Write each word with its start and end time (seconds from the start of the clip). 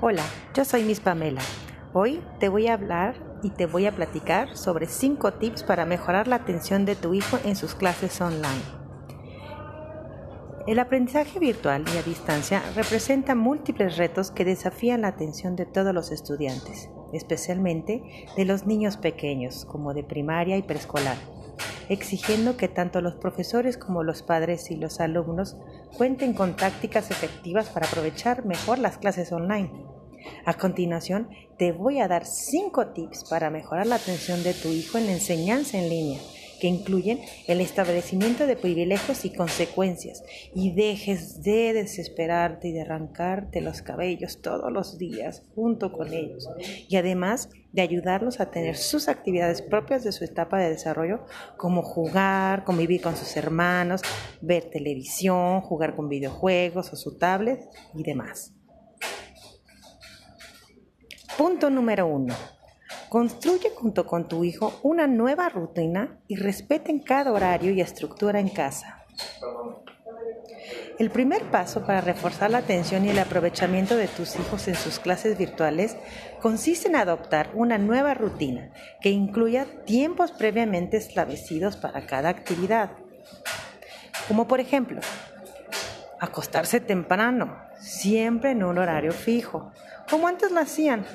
Hola, 0.00 0.22
yo 0.54 0.64
soy 0.64 0.84
Miss 0.84 1.00
Pamela. 1.00 1.40
Hoy 1.92 2.22
te 2.38 2.48
voy 2.48 2.68
a 2.68 2.74
hablar 2.74 3.16
y 3.42 3.50
te 3.50 3.66
voy 3.66 3.86
a 3.86 3.96
platicar 3.96 4.56
sobre 4.56 4.86
5 4.86 5.32
tips 5.32 5.64
para 5.64 5.86
mejorar 5.86 6.28
la 6.28 6.36
atención 6.36 6.84
de 6.84 6.94
tu 6.94 7.14
hijo 7.14 7.36
en 7.44 7.56
sus 7.56 7.74
clases 7.74 8.20
online. 8.20 8.62
El 10.68 10.78
aprendizaje 10.78 11.40
virtual 11.40 11.84
y 11.92 11.98
a 11.98 12.02
distancia 12.02 12.62
representa 12.76 13.34
múltiples 13.34 13.96
retos 13.96 14.30
que 14.30 14.44
desafían 14.44 15.00
la 15.00 15.08
atención 15.08 15.56
de 15.56 15.66
todos 15.66 15.92
los 15.92 16.12
estudiantes, 16.12 16.90
especialmente 17.12 18.28
de 18.36 18.44
los 18.44 18.66
niños 18.66 18.98
pequeños, 18.98 19.64
como 19.64 19.94
de 19.94 20.04
primaria 20.04 20.56
y 20.56 20.62
preescolar 20.62 21.16
exigiendo 21.88 22.56
que 22.56 22.68
tanto 22.68 23.00
los 23.00 23.14
profesores 23.14 23.76
como 23.76 24.02
los 24.02 24.22
padres 24.22 24.70
y 24.70 24.76
los 24.76 25.00
alumnos 25.00 25.56
cuenten 25.96 26.34
con 26.34 26.56
tácticas 26.56 27.10
efectivas 27.10 27.68
para 27.68 27.86
aprovechar 27.86 28.44
mejor 28.44 28.78
las 28.78 28.98
clases 28.98 29.32
online. 29.32 29.70
A 30.44 30.54
continuación, 30.54 31.28
te 31.58 31.72
voy 31.72 32.00
a 32.00 32.08
dar 32.08 32.26
5 32.26 32.88
tips 32.88 33.24
para 33.30 33.50
mejorar 33.50 33.86
la 33.86 33.96
atención 33.96 34.42
de 34.42 34.54
tu 34.54 34.68
hijo 34.68 34.98
en 34.98 35.06
la 35.06 35.12
enseñanza 35.12 35.78
en 35.78 35.88
línea 35.88 36.20
que 36.60 36.66
incluyen 36.66 37.20
el 37.46 37.60
establecimiento 37.60 38.46
de 38.46 38.56
privilegios 38.56 39.24
y 39.24 39.30
consecuencias, 39.30 40.22
y 40.54 40.72
dejes 40.72 41.42
de 41.42 41.72
desesperarte 41.72 42.68
y 42.68 42.72
de 42.72 42.82
arrancarte 42.82 43.60
los 43.60 43.82
cabellos 43.82 44.40
todos 44.42 44.72
los 44.72 44.98
días 44.98 45.42
junto 45.54 45.92
con 45.92 46.12
ellos, 46.12 46.48
y 46.88 46.96
además 46.96 47.50
de 47.72 47.82
ayudarlos 47.82 48.40
a 48.40 48.50
tener 48.50 48.76
sus 48.76 49.08
actividades 49.08 49.62
propias 49.62 50.02
de 50.04 50.12
su 50.12 50.24
etapa 50.24 50.58
de 50.58 50.70
desarrollo, 50.70 51.24
como 51.56 51.82
jugar, 51.82 52.64
convivir 52.64 53.00
con 53.02 53.16
sus 53.16 53.36
hermanos, 53.36 54.02
ver 54.40 54.70
televisión, 54.70 55.60
jugar 55.60 55.94
con 55.94 56.08
videojuegos 56.08 56.92
o 56.92 56.96
su 56.96 57.18
tablet 57.18 57.68
y 57.94 58.02
demás. 58.02 58.52
Punto 61.36 61.70
número 61.70 62.06
uno 62.06 62.34
Construye 63.08 63.70
junto 63.74 64.06
con 64.06 64.28
tu 64.28 64.44
hijo 64.44 64.78
una 64.82 65.06
nueva 65.06 65.48
rutina 65.48 66.18
y 66.28 66.36
respeten 66.36 66.98
cada 66.98 67.32
horario 67.32 67.72
y 67.72 67.80
estructura 67.80 68.38
en 68.38 68.48
casa. 68.48 69.04
El 70.98 71.10
primer 71.10 71.44
paso 71.50 71.86
para 71.86 72.00
reforzar 72.00 72.50
la 72.50 72.58
atención 72.58 73.04
y 73.04 73.10
el 73.10 73.18
aprovechamiento 73.18 73.96
de 73.96 74.08
tus 74.08 74.34
hijos 74.36 74.66
en 74.66 74.74
sus 74.74 74.98
clases 74.98 75.38
virtuales 75.38 75.96
consiste 76.42 76.88
en 76.88 76.96
adoptar 76.96 77.50
una 77.54 77.78
nueva 77.78 78.14
rutina 78.14 78.72
que 79.00 79.10
incluya 79.10 79.66
tiempos 79.86 80.32
previamente 80.32 80.96
establecidos 80.96 81.76
para 81.76 82.04
cada 82.04 82.28
actividad. 82.28 82.90
Como 84.26 84.48
por 84.48 84.58
ejemplo, 84.60 85.00
acostarse 86.20 86.80
temprano, 86.80 87.56
siempre 87.78 88.50
en 88.50 88.64
un 88.64 88.78
horario 88.78 89.12
fijo, 89.12 89.72
como 90.10 90.26
antes 90.26 90.50
lo 90.50 90.60
hacían, 90.60 91.06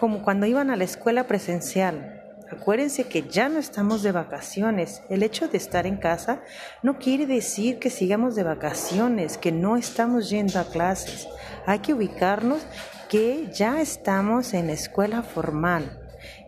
como 0.00 0.22
cuando 0.22 0.46
iban 0.46 0.70
a 0.70 0.76
la 0.76 0.84
escuela 0.84 1.26
presencial. 1.26 2.16
Acuérdense 2.50 3.04
que 3.04 3.28
ya 3.28 3.48
no 3.48 3.60
estamos 3.60 4.02
de 4.02 4.10
vacaciones. 4.10 5.02
El 5.10 5.22
hecho 5.22 5.46
de 5.46 5.58
estar 5.58 5.86
en 5.86 5.98
casa 5.98 6.40
no 6.82 6.98
quiere 6.98 7.26
decir 7.26 7.78
que 7.78 7.90
sigamos 7.90 8.34
de 8.34 8.42
vacaciones, 8.42 9.38
que 9.38 9.52
no 9.52 9.76
estamos 9.76 10.30
yendo 10.30 10.58
a 10.58 10.64
clases. 10.64 11.28
Hay 11.66 11.78
que 11.78 11.92
ubicarnos 11.92 12.62
que 13.08 13.50
ya 13.52 13.80
estamos 13.80 14.54
en 14.54 14.70
escuela 14.70 15.22
formal 15.22 16.00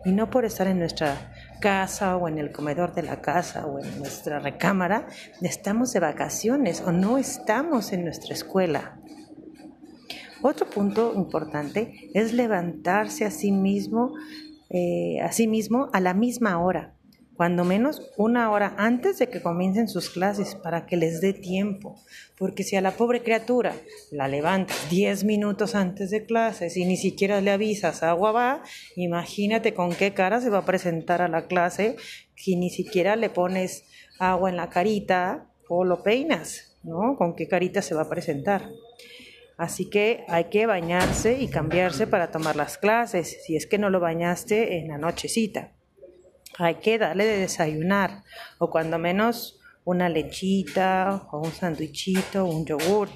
y 0.03 0.11
no 0.11 0.29
por 0.29 0.45
estar 0.45 0.67
en 0.67 0.79
nuestra 0.79 1.31
casa 1.61 2.17
o 2.17 2.27
en 2.27 2.39
el 2.39 2.51
comedor 2.51 2.93
de 2.93 3.03
la 3.03 3.21
casa 3.21 3.65
o 3.65 3.79
en 3.79 3.99
nuestra 3.99 4.39
recámara, 4.39 5.07
estamos 5.41 5.93
de 5.93 6.01
vacaciones 6.01 6.81
o 6.81 6.91
no 6.91 7.17
estamos 7.17 7.93
en 7.93 8.03
nuestra 8.03 8.33
escuela. 8.33 8.97
Otro 10.45 10.69
punto 10.69 11.13
importante 11.15 12.09
es 12.13 12.33
levantarse 12.33 13.23
a 13.23 13.31
sí 13.31 13.53
mismo, 13.53 14.13
eh, 14.69 15.21
a 15.21 15.31
sí 15.31 15.47
mismo 15.47 15.89
a 15.93 16.01
la 16.01 16.13
misma 16.13 16.61
hora, 16.61 16.97
cuando 17.37 17.63
menos 17.63 18.11
una 18.17 18.51
hora 18.51 18.75
antes 18.77 19.19
de 19.19 19.29
que 19.29 19.41
comiencen 19.41 19.87
sus 19.87 20.09
clases 20.09 20.55
para 20.55 20.85
que 20.85 20.97
les 20.97 21.21
dé 21.21 21.31
tiempo. 21.31 21.95
Porque 22.37 22.63
si 22.63 22.75
a 22.75 22.81
la 22.81 22.91
pobre 22.91 23.23
criatura 23.23 23.73
la 24.11 24.27
levantas 24.27 24.89
10 24.89 25.23
minutos 25.23 25.75
antes 25.75 26.11
de 26.11 26.25
clases 26.25 26.75
y 26.75 26.83
ni 26.83 26.97
siquiera 26.97 27.39
le 27.39 27.51
avisas 27.51 28.03
agua 28.03 28.33
va, 28.33 28.63
imagínate 28.97 29.73
con 29.73 29.91
qué 29.91 30.13
cara 30.13 30.41
se 30.41 30.49
va 30.49 30.57
a 30.57 30.65
presentar 30.65 31.21
a 31.21 31.29
la 31.29 31.47
clase 31.47 31.95
si 32.35 32.57
ni 32.57 32.69
siquiera 32.69 33.15
le 33.15 33.29
pones 33.29 33.85
agua 34.19 34.49
en 34.49 34.57
la 34.57 34.69
carita 34.69 35.49
o 35.69 35.85
lo 35.85 36.03
peinas, 36.03 36.77
¿no? 36.83 37.15
¿Con 37.17 37.33
qué 37.33 37.47
carita 37.47 37.81
se 37.81 37.95
va 37.95 38.01
a 38.01 38.09
presentar? 38.09 38.69
Así 39.57 39.89
que 39.89 40.25
hay 40.27 40.45
que 40.45 40.65
bañarse 40.65 41.39
y 41.39 41.47
cambiarse 41.47 42.07
para 42.07 42.31
tomar 42.31 42.55
las 42.55 42.77
clases, 42.77 43.43
si 43.45 43.55
es 43.55 43.67
que 43.67 43.77
no 43.77 43.89
lo 43.89 43.99
bañaste 43.99 44.77
en 44.79 44.87
la 44.87 44.97
nochecita. 44.97 45.73
Hay 46.57 46.75
que 46.75 46.97
darle 46.97 47.25
de 47.25 47.39
desayunar, 47.39 48.23
o 48.57 48.69
cuando 48.69 48.97
menos 48.97 49.59
una 49.85 50.09
lechita, 50.09 51.27
o 51.31 51.39
un 51.39 51.51
sandwichito, 51.51 52.45
un 52.45 52.65
yogurt. 52.65 53.13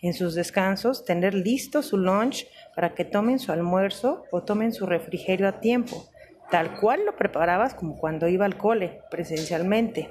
En 0.00 0.14
sus 0.14 0.34
descansos, 0.34 1.04
tener 1.04 1.34
listo 1.34 1.82
su 1.82 1.96
lunch 1.96 2.46
para 2.74 2.94
que 2.94 3.04
tomen 3.04 3.38
su 3.38 3.50
almuerzo 3.50 4.24
o 4.30 4.42
tomen 4.44 4.72
su 4.72 4.86
refrigerio 4.86 5.48
a 5.48 5.60
tiempo, 5.60 6.08
tal 6.50 6.78
cual 6.78 7.04
lo 7.04 7.16
preparabas 7.16 7.74
como 7.74 7.98
cuando 7.98 8.28
iba 8.28 8.44
al 8.44 8.56
cole, 8.56 9.00
presencialmente. 9.10 10.10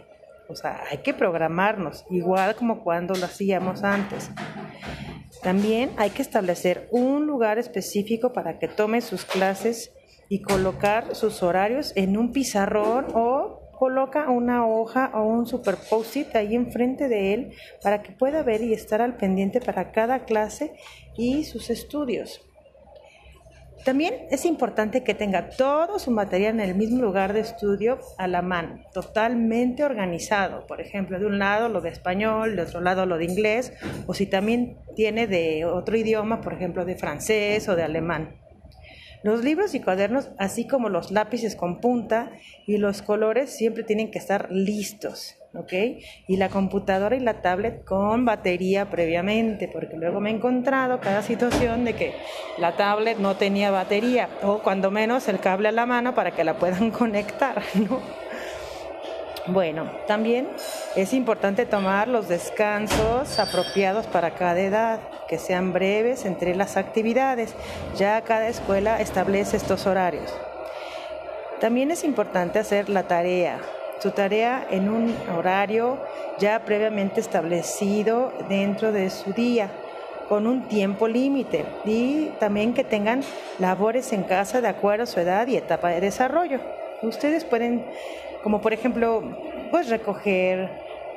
O 0.49 0.55
sea, 0.55 0.83
hay 0.89 0.99
que 0.99 1.13
programarnos, 1.13 2.05
igual 2.09 2.55
como 2.55 2.83
cuando 2.83 3.13
lo 3.15 3.25
hacíamos 3.25 3.83
antes. 3.83 4.29
También 5.41 5.91
hay 5.97 6.09
que 6.09 6.21
establecer 6.21 6.87
un 6.91 7.25
lugar 7.25 7.57
específico 7.59 8.33
para 8.33 8.59
que 8.59 8.67
tome 8.67 9.01
sus 9.01 9.25
clases 9.25 9.91
y 10.29 10.41
colocar 10.41 11.15
sus 11.15 11.43
horarios 11.43 11.93
en 11.95 12.17
un 12.17 12.31
pizarrón 12.31 13.07
o 13.13 13.61
coloca 13.77 14.29
una 14.29 14.67
hoja 14.67 15.11
o 15.13 15.23
un 15.23 15.45
super 15.45 15.77
ahí 16.39 16.55
enfrente 16.55 17.07
de 17.07 17.33
él 17.33 17.53
para 17.83 18.01
que 18.01 18.11
pueda 18.11 18.41
ver 18.41 18.61
y 18.61 18.73
estar 18.73 19.01
al 19.01 19.17
pendiente 19.17 19.61
para 19.61 19.91
cada 19.91 20.25
clase 20.25 20.73
y 21.15 21.43
sus 21.43 21.69
estudios. 21.69 22.46
También 23.83 24.27
es 24.31 24.45
importante 24.45 25.03
que 25.03 25.13
tenga 25.13 25.49
todo 25.49 25.99
su 25.99 26.11
material 26.11 26.55
en 26.55 26.59
el 26.59 26.75
mismo 26.75 27.01
lugar 27.01 27.33
de 27.33 27.39
estudio 27.39 27.99
a 28.17 28.27
la 28.27 28.41
mano, 28.41 28.81
totalmente 28.93 29.83
organizado. 29.83 30.67
Por 30.67 30.81
ejemplo, 30.81 31.19
de 31.19 31.25
un 31.25 31.39
lado 31.39 31.69
lo 31.69 31.81
de 31.81 31.89
español, 31.89 32.55
de 32.55 32.63
otro 32.63 32.81
lado 32.81 33.05
lo 33.05 33.17
de 33.17 33.25
inglés, 33.25 33.73
o 34.05 34.13
si 34.13 34.25
también 34.25 34.77
tiene 34.95 35.27
de 35.27 35.65
otro 35.65 35.95
idioma, 35.95 36.41
por 36.41 36.53
ejemplo, 36.53 36.85
de 36.85 36.95
francés 36.95 37.69
o 37.69 37.75
de 37.75 37.83
alemán. 37.83 38.35
Los 39.23 39.43
libros 39.43 39.73
y 39.73 39.79
cuadernos, 39.79 40.29
así 40.37 40.67
como 40.67 40.89
los 40.89 41.11
lápices 41.11 41.55
con 41.55 41.79
punta 41.79 42.31
y 42.65 42.77
los 42.77 43.01
colores, 43.01 43.49
siempre 43.49 43.83
tienen 43.83 44.11
que 44.11 44.19
estar 44.19 44.51
listos. 44.51 45.36
¿Ok? 45.53 45.73
Y 46.27 46.37
la 46.37 46.49
computadora 46.49 47.15
y 47.15 47.19
la 47.19 47.41
tablet 47.41 47.83
con 47.83 48.25
batería 48.25 48.89
previamente, 48.89 49.67
porque 49.67 49.97
luego 49.97 50.19
me 50.19 50.29
he 50.29 50.33
encontrado 50.33 50.99
cada 50.99 51.21
situación 51.21 51.85
de 51.85 51.93
que 51.93 52.13
la 52.57 52.75
tablet 52.75 53.17
no 53.17 53.35
tenía 53.35 53.71
batería 53.71 54.29
o 54.43 54.59
cuando 54.59 54.91
menos 54.91 55.27
el 55.27 55.39
cable 55.39 55.69
a 55.69 55.71
la 55.71 55.85
mano 55.85 56.15
para 56.15 56.31
que 56.31 56.43
la 56.43 56.57
puedan 56.57 56.91
conectar, 56.91 57.61
¿no? 57.75 58.27
Bueno, 59.49 59.89
también 60.07 60.49
es 60.97 61.13
importante 61.13 61.65
tomar 61.65 62.09
los 62.09 62.27
descansos 62.27 63.39
apropiados 63.39 64.05
para 64.05 64.31
cada 64.31 64.59
edad, 64.59 64.99
que 65.29 65.39
sean 65.39 65.71
breves 65.71 66.25
entre 66.25 66.53
las 66.53 66.75
actividades. 66.75 67.55
Ya 67.95 68.19
cada 68.23 68.49
escuela 68.49 68.99
establece 68.99 69.55
estos 69.55 69.87
horarios. 69.87 70.35
También 71.61 71.91
es 71.91 72.03
importante 72.03 72.59
hacer 72.59 72.89
la 72.89 73.03
tarea, 73.03 73.61
su 73.99 74.11
tarea 74.11 74.67
en 74.69 74.89
un 74.89 75.15
horario 75.37 75.97
ya 76.39 76.63
previamente 76.65 77.19
establecido 77.19 78.31
dentro 78.47 78.91
de 78.91 79.09
su 79.09 79.33
día 79.33 79.69
con 80.29 80.45
un 80.45 80.67
tiempo 80.67 81.07
límite 81.07 81.65
y 81.85 82.25
también 82.39 82.73
que 82.73 82.83
tengan 82.83 83.23
labores 83.59 84.11
en 84.13 84.23
casa 84.23 84.61
de 84.61 84.67
acuerdo 84.67 85.03
a 85.03 85.07
su 85.07 85.19
edad 85.19 85.47
y 85.47 85.57
etapa 85.57 85.89
de 85.89 86.01
desarrollo. 86.01 86.59
Ustedes 87.01 87.45
pueden, 87.45 87.85
como 88.43 88.61
por 88.61 88.73
ejemplo, 88.73 89.23
pues 89.71 89.89
recoger 89.89 90.69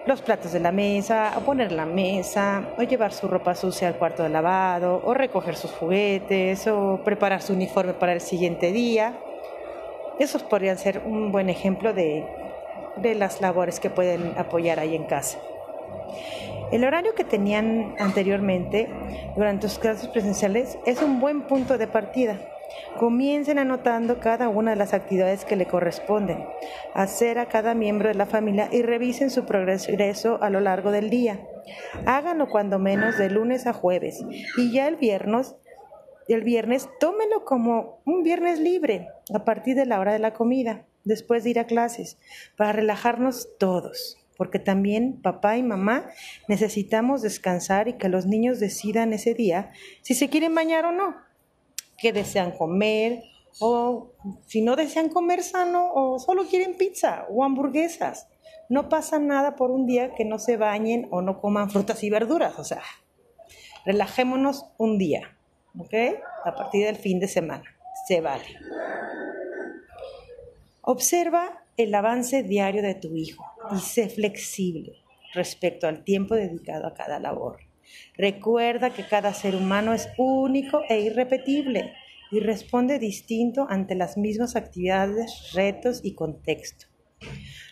los 0.07 0.23
platos 0.23 0.53
de 0.53 0.61
la 0.61 0.73
mesa, 0.73 1.33
o 1.37 1.41
poner 1.41 1.73
la 1.73 1.87
mesa, 1.87 2.65
o 2.79 2.83
llevar 2.83 3.13
su 3.13 3.29
ropa 3.29 3.55
sucia 3.55 3.89
al 3.89 3.97
cuarto 3.97 4.23
de 4.23 4.29
lavado, 4.29 5.03
o 5.05 5.13
recoger 5.13 5.57
sus 5.57 5.73
juguetes, 5.73 6.67
o 6.67 7.01
preparar 7.05 7.43
su 7.43 7.53
uniforme 7.53 7.93
para 7.95 8.13
el 8.13 8.21
siguiente 8.21 8.73
día. 8.73 9.19
Esos 10.19 10.43
podrían 10.43 10.79
ser 10.79 11.03
un 11.05 11.33
buen 11.33 11.51
ejemplo 11.51 11.93
de 11.93 12.27
de 12.97 13.15
las 13.15 13.41
labores 13.41 13.81
que 13.81 13.91
pueden 13.91 14.35
apoyar 14.37 14.79
ahí 14.79 14.95
en 14.95 15.05
casa. 15.05 15.39
El 16.73 16.85
horario 16.85 17.15
que 17.15 17.25
tenían 17.25 17.97
anteriormente 17.99 18.89
durante 19.37 19.69
sus 19.69 19.79
clases 19.79 20.09
presenciales 20.09 20.79
es 20.87 21.03
un 21.03 21.21
buen 21.21 21.43
punto 21.43 21.79
de 21.79 21.89
partida. 21.89 22.39
Comiencen 22.99 23.59
anotando 23.59 24.21
cada 24.21 24.49
una 24.49 24.71
de 24.71 24.77
las 24.77 24.95
actividades 24.95 25.45
que 25.45 25.57
le 25.57 25.67
corresponden, 25.67 26.47
hacer 26.95 27.41
a 27.41 27.47
cada 27.47 27.75
miembro 27.75 28.09
de 28.09 28.15
la 28.15 28.27
familia 28.27 28.69
y 28.71 28.83
revisen 28.83 29.31
su 29.31 29.45
progreso 29.45 30.39
a 30.41 30.51
lo 30.51 30.61
largo 30.61 30.93
del 30.93 31.11
día. 31.11 31.41
Háganlo 32.07 32.49
cuando 32.49 32.79
menos 32.79 33.19
de 33.19 33.31
lunes 33.31 33.67
a 33.67 33.73
jueves 33.73 34.25
y 34.57 34.71
ya 34.71 34.87
el 34.87 34.95
viernes 34.95 35.57
el 36.35 36.43
viernes, 36.43 36.89
tómelo 36.99 37.45
como 37.45 38.03
un 38.05 38.23
viernes 38.23 38.61
libre 38.61 39.09
a 39.35 39.45
partir 39.45 39.77
de 39.77 39.87
la 39.87 40.01
hora 40.01 40.13
de 40.13 40.19
la 40.19 40.33
comida, 40.33 40.85
después 41.05 41.45
de 41.45 41.51
ir 41.51 41.59
a 41.59 41.67
clases, 41.67 42.19
para 42.57 42.73
relajarnos 42.73 43.49
todos, 43.59 44.19
porque 44.37 44.59
también 44.59 45.21
papá 45.21 45.57
y 45.57 45.63
mamá 45.63 46.11
necesitamos 46.49 47.23
descansar 47.23 47.89
y 47.89 47.95
que 47.95 48.09
los 48.09 48.27
niños 48.27 48.61
decidan 48.61 49.13
ese 49.13 49.35
día 49.35 49.73
si 50.03 50.15
se 50.15 50.29
quieren 50.29 50.55
bañar 50.55 50.85
o 50.87 50.93
no, 50.93 51.17
qué 51.99 52.13
desean 52.13 52.53
comer, 52.53 53.23
o 53.59 54.13
si 54.47 54.63
no 54.63 54.77
desean 54.77 55.09
comer 55.09 55.43
sano 55.43 55.93
o 55.93 56.19
solo 56.19 56.47
quieren 56.47 56.77
pizza 56.77 57.27
o 57.29 57.43
hamburguesas. 57.45 58.29
No 58.69 58.89
pasa 58.89 59.19
nada 59.19 59.57
por 59.57 59.73
un 59.73 59.87
día 59.87 60.15
que 60.15 60.25
no 60.25 60.39
se 60.39 60.57
bañen 60.57 61.09
o 61.11 61.21
no 61.21 61.41
coman 61.41 61.71
frutas 61.71 62.05
y 62.05 62.11
verduras, 62.11 62.59
o 62.59 62.65
sea, 62.65 62.83
relajémonos 63.85 64.67
un 64.79 64.99
día. 64.99 65.37
¿ok? 65.79 65.95
A 66.45 66.55
partir 66.55 66.87
del 66.87 66.97
fin 66.97 67.21
de 67.21 67.29
semana, 67.29 67.65
se 68.07 68.21
vale. 68.21 68.45
Observa 70.93 71.63
el 71.77 71.95
avance 71.95 72.43
diario 72.43 72.83
de 72.83 72.97
tu 72.97 73.15
hijo 73.15 73.45
y 73.73 73.79
sé 73.79 74.09
flexible 74.09 75.05
respecto 75.33 75.87
al 75.87 76.03
tiempo 76.03 76.35
dedicado 76.35 76.85
a 76.89 76.95
cada 76.95 77.21
labor. 77.21 77.59
Recuerda 78.17 78.91
que 78.91 79.07
cada 79.07 79.33
ser 79.33 79.55
humano 79.55 79.95
es 79.95 80.09
único 80.19 80.83
e 80.89 80.99
irrepetible 80.99 81.93
y 82.33 82.41
responde 82.41 82.99
distinto 82.99 83.69
ante 83.71 83.95
las 83.95 84.17
mismas 84.17 84.57
actividades, 84.57 85.53
retos 85.53 86.01
y 86.03 86.17
contexto. 86.17 86.87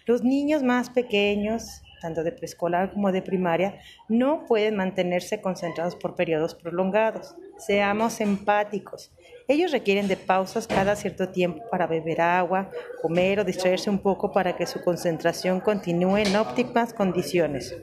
Los 0.07 0.23
niños 0.23 0.63
más 0.63 0.89
pequeños 0.89 1.83
tanto 2.01 2.23
de 2.23 2.33
preescolar 2.33 2.93
como 2.93 3.13
de 3.13 3.23
primaria, 3.23 3.79
no 4.09 4.45
pueden 4.47 4.77
mantenerse 4.77 5.41
concentrados 5.41 5.97
por 5.97 6.15
periodos 6.15 6.55
prolongados. 6.55 7.35
Seamos 7.59 8.21
empáticos. 8.21 9.13
Ellos 9.51 9.73
requieren 9.73 10.09
de 10.09 10.19
pausas 10.19 10.67
cada 10.67 10.95
cierto 10.95 11.31
tiempo 11.31 11.63
para 11.71 11.87
beber 11.87 12.21
agua, 12.21 12.71
comer 13.01 13.41
o 13.41 13.45
distraerse 13.45 13.89
un 13.89 13.99
poco 13.99 14.31
para 14.31 14.57
que 14.57 14.67
su 14.67 14.83
concentración 14.83 15.61
continúe 15.61 16.19
en 16.19 16.37
óptimas 16.37 16.93
condiciones. 16.93 17.75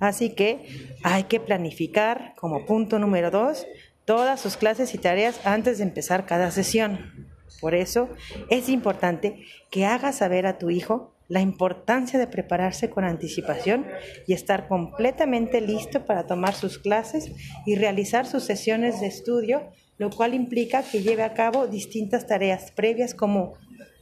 Así 0.00 0.30
que 0.30 0.66
hay 1.04 1.24
que 1.24 1.38
planificar 1.38 2.34
como 2.36 2.66
punto 2.66 2.98
número 2.98 3.30
dos 3.30 3.66
todas 4.04 4.40
sus 4.40 4.56
clases 4.56 4.94
y 4.94 4.98
tareas 4.98 5.46
antes 5.46 5.78
de 5.78 5.84
empezar 5.84 6.26
cada 6.26 6.50
sesión. 6.50 7.28
Por 7.60 7.76
eso 7.76 8.08
es 8.50 8.68
importante 8.68 9.44
que 9.70 9.86
hagas 9.86 10.16
saber 10.16 10.44
a 10.44 10.58
tu 10.58 10.70
hijo 10.70 11.14
la 11.28 11.40
importancia 11.40 12.18
de 12.18 12.26
prepararse 12.26 12.90
con 12.90 13.04
anticipación 13.04 13.86
y 14.26 14.34
estar 14.34 14.68
completamente 14.68 15.60
listo 15.60 16.04
para 16.04 16.26
tomar 16.26 16.54
sus 16.54 16.78
clases 16.78 17.30
y 17.64 17.76
realizar 17.76 18.26
sus 18.26 18.42
sesiones 18.42 19.00
de 19.00 19.06
estudio, 19.06 19.72
lo 19.98 20.10
cual 20.10 20.34
implica 20.34 20.82
que 20.82 21.02
lleve 21.02 21.22
a 21.22 21.34
cabo 21.34 21.66
distintas 21.66 22.26
tareas 22.26 22.70
previas 22.72 23.14
como 23.14 23.54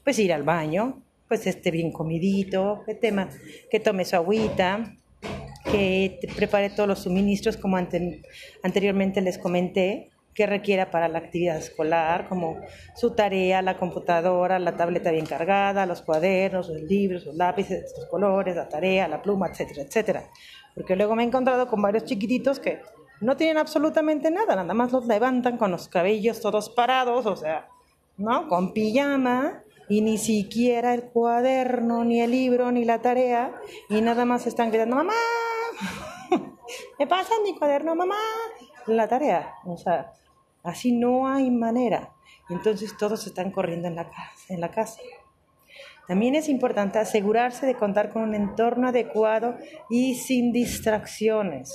pues 0.04 0.18
ir 0.18 0.32
al 0.32 0.42
baño, 0.42 1.02
pues 1.28 1.46
esté 1.46 1.70
bien 1.70 1.92
comidito, 1.92 2.82
que, 2.84 2.94
tema, 2.94 3.28
que 3.70 3.80
tome 3.80 4.04
su 4.04 4.16
agüita, 4.16 4.96
que 5.70 6.18
prepare 6.36 6.70
todos 6.70 6.88
los 6.88 6.98
suministros 7.00 7.56
como 7.56 7.76
anteriormente 7.76 9.20
les 9.20 9.38
comenté, 9.38 10.10
que 10.34 10.46
requiera 10.46 10.90
para 10.90 11.08
la 11.08 11.18
actividad 11.18 11.58
escolar, 11.58 12.28
como 12.28 12.58
su 12.96 13.14
tarea, 13.14 13.62
la 13.62 13.76
computadora, 13.76 14.58
la 14.58 14.76
tableta 14.76 15.10
bien 15.10 15.26
cargada, 15.26 15.86
los 15.86 16.02
cuadernos, 16.02 16.68
los 16.68 16.82
libros, 16.82 17.26
los 17.26 17.34
lápices, 17.36 17.92
los 17.96 18.06
colores, 18.06 18.56
la 18.56 18.68
tarea, 18.68 19.08
la 19.08 19.20
pluma, 19.20 19.48
etcétera, 19.48 19.82
etcétera. 19.82 20.24
Porque 20.74 20.96
luego 20.96 21.14
me 21.14 21.22
he 21.22 21.26
encontrado 21.26 21.66
con 21.68 21.82
varios 21.82 22.04
chiquititos 22.04 22.58
que 22.58 22.80
no 23.22 23.36
tienen 23.36 23.56
absolutamente 23.56 24.30
nada, 24.30 24.56
nada 24.56 24.74
más 24.74 24.92
los 24.92 25.06
levantan 25.06 25.56
con 25.56 25.70
los 25.70 25.88
cabellos 25.88 26.40
todos 26.40 26.68
parados, 26.68 27.24
o 27.26 27.36
sea, 27.36 27.68
¿no? 28.18 28.48
Con 28.48 28.72
pijama 28.72 29.62
y 29.88 30.00
ni 30.02 30.18
siquiera 30.18 30.94
el 30.94 31.04
cuaderno, 31.04 32.04
ni 32.04 32.20
el 32.20 32.30
libro, 32.30 32.70
ni 32.70 32.84
la 32.84 33.00
tarea, 33.00 33.54
y 33.88 34.00
nada 34.00 34.24
más 34.24 34.46
están 34.46 34.70
gritando, 34.70 34.96
mamá, 34.96 35.14
me 36.98 37.06
pasa 37.06 37.32
mi 37.42 37.56
cuaderno, 37.56 37.94
mamá, 37.94 38.16
la 38.86 39.08
tarea, 39.08 39.54
o 39.64 39.76
sea, 39.76 40.12
Así 40.62 40.92
no 40.92 41.26
hay 41.28 41.50
manera. 41.50 42.12
Entonces 42.48 42.96
todos 42.96 43.26
están 43.26 43.50
corriendo 43.50 43.88
en 43.88 43.96
la 43.96 44.08
casa. 44.08 44.44
En 44.48 44.60
la 44.60 44.70
casa. 44.70 45.00
También 46.06 46.34
es 46.34 46.48
importante 46.48 46.98
asegurarse 46.98 47.66
de 47.66 47.74
contar 47.74 48.10
con 48.10 48.22
un 48.22 48.34
entorno 48.34 48.88
adecuado 48.88 49.56
y 49.88 50.16
sin 50.16 50.52
distracciones, 50.52 51.74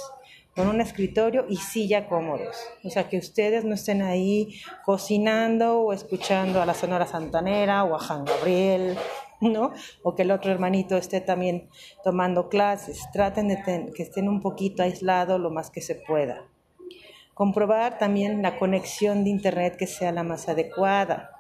con 0.58 0.70
un 0.70 0.82
escritorio 0.82 1.46
y 1.48 1.58
silla 1.58 2.08
cómodos. 2.08 2.58
O 2.84 2.90
sea, 2.90 3.08
que 3.08 3.20
ustedes 3.20 3.64
no 3.64 3.76
estén 3.76 4.02
ahí 4.02 4.60
cocinando 4.84 5.82
o 5.82 5.94
escuchando 5.94 6.60
a 6.60 6.66
la 6.66 6.74
Sonora 6.74 7.06
Santanera 7.06 7.84
o 7.84 7.96
a 7.96 8.00
Juan 8.00 8.26
Gabriel, 8.26 8.98
¿no? 9.40 9.72
O 10.02 10.16
que 10.16 10.24
el 10.24 10.32
otro 10.32 10.52
hermanito 10.52 10.98
esté 10.98 11.22
también 11.22 11.70
tomando 12.04 12.50
clases. 12.50 13.00
Traten 13.14 13.50
de 13.50 13.92
que 13.96 14.02
estén 14.02 14.28
un 14.28 14.42
poquito 14.42 14.82
aislados 14.82 15.40
lo 15.40 15.52
más 15.52 15.70
que 15.70 15.82
se 15.82 15.94
pueda. 15.94 16.48
Comprobar 17.36 18.00
también 18.00 18.42
la 18.42 18.58
conexión 18.58 19.24
de 19.24 19.30
Internet 19.30 19.76
que 19.78 19.86
sea 19.86 20.12
la 20.12 20.24
más 20.24 20.50
adecuada. 20.50 21.34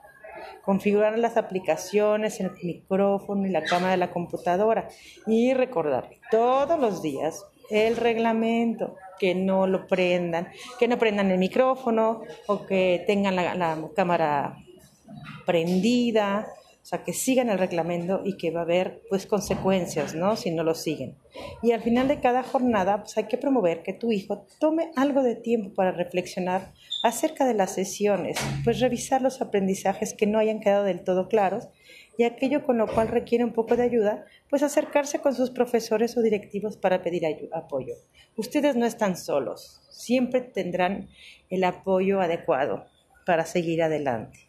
Configurar 0.62 1.18
las 1.18 1.38
aplicaciones, 1.38 2.40
el 2.40 2.52
micrófono 2.62 3.48
y 3.48 3.50
la 3.50 3.64
cámara 3.64 3.94
de 3.94 3.98
la 3.98 4.12
computadora. 4.12 4.90
Y 5.26 5.56
recordar 5.56 6.08
todos 6.30 6.80
los 6.80 7.02
días 7.02 7.44
el 7.70 7.98
reglamento, 7.98 8.96
que 9.20 9.36
no 9.36 9.68
lo 9.68 9.88
prendan, 9.88 10.50
que 10.80 10.88
no 10.88 10.98
prendan 10.98 11.32
el 11.32 11.38
micrófono 11.38 12.22
o 12.48 12.66
que 12.66 13.04
tengan 13.08 13.36
la, 13.36 13.78
cámara 13.96 14.58
prendida 15.46 16.48
o 16.88 16.90
sea, 16.90 17.04
que 17.04 17.12
sigan 17.12 17.50
el 17.50 17.60
reglamento 17.60 18.22
y 18.24 18.38
que 18.38 18.50
va 18.50 18.62
a 18.62 18.64
haber 18.64 19.02
pues 19.10 19.26
consecuencias, 19.26 20.16
¿no? 20.16 20.38
Si 20.38 20.52
no 20.52 20.64
lo 20.64 20.74
siguen. 20.74 21.18
Y 21.62 21.74
al 21.74 21.82
final 21.82 22.08
de 22.08 22.22
cada 22.22 22.44
jornada, 22.44 23.04
pues 23.04 23.18
hay 23.18 23.26
que 23.26 23.38
promover 23.38 23.84
que 23.84 23.92
tu 23.92 24.14
hijo 24.14 24.46
tome 24.58 24.92
algo 24.96 25.22
de 25.22 25.36
tiempo 25.36 25.74
para 25.76 25.92
reflexionar 25.92 26.72
acerca 27.04 27.46
de 27.46 27.56
las 27.56 27.74
sesiones, 27.74 28.38
pues 28.64 28.80
revisar 28.80 29.22
los 29.22 29.42
aprendizajes 29.42 30.14
que 30.14 30.28
no 30.28 30.40
hayan 30.40 30.62
quedado 30.62 30.86
del 30.86 31.04
todo 31.04 31.28
claros 31.28 31.68
y 32.18 32.24
aquello 32.24 32.64
con 32.64 32.78
lo 32.78 32.88
cual 32.88 33.10
requiere 33.10 33.44
un 33.44 33.52
poco 33.52 33.76
de 33.76 33.84
ayuda, 33.84 34.24
pues 34.50 34.64
acercarse 34.64 35.20
con 35.20 35.36
sus 35.36 35.50
profesores 35.50 36.18
o 36.18 36.22
directivos 36.22 36.78
para 36.78 37.02
pedir 37.02 37.24
apoyo. 37.54 37.96
Ustedes 38.36 38.76
no 38.76 38.86
están 38.86 39.18
solos, 39.18 39.82
siempre 39.90 40.42
tendrán 40.42 41.10
el 41.50 41.64
apoyo 41.64 42.22
adecuado 42.22 42.86
para 43.26 43.46
seguir 43.46 43.84
adelante. 43.84 44.47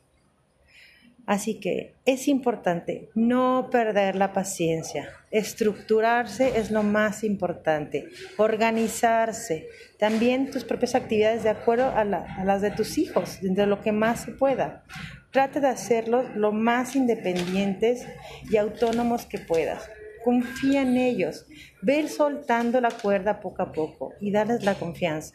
Así 1.28 1.60
que 1.60 1.92
es 2.06 2.26
importante 2.26 3.10
no 3.14 3.68
perder 3.70 4.16
la 4.16 4.32
paciencia. 4.32 5.10
Estructurarse 5.30 6.58
es 6.58 6.70
lo 6.70 6.82
más 6.82 7.22
importante. 7.22 8.08
Organizarse. 8.38 9.68
También 9.98 10.50
tus 10.50 10.64
propias 10.64 10.94
actividades 10.94 11.42
de 11.42 11.50
acuerdo 11.50 11.90
a, 11.94 12.02
las 12.04 12.62
de 12.62 12.70
tus 12.70 12.96
hijos, 12.96 13.40
de 13.42 13.66
lo 13.66 13.82
que 13.82 13.92
más 13.92 14.20
se 14.20 14.32
pueda. 14.32 14.84
Trate 15.30 15.60
de 15.60 15.68
hacerlos 15.68 16.34
lo 16.34 16.50
más 16.52 16.96
independientes 16.96 18.06
y 18.50 18.56
autónomos 18.56 19.26
que 19.26 19.38
puedas. 19.38 19.86
Confía 20.24 20.80
en 20.80 20.96
ellos. 20.96 21.44
Ve 21.82 22.08
soltando 22.08 22.80
la 22.80 22.90
cuerda 22.90 23.40
poco 23.40 23.60
a 23.60 23.72
poco 23.72 24.14
y 24.18 24.30
darles 24.30 24.64
la 24.64 24.76
confianza. 24.76 25.34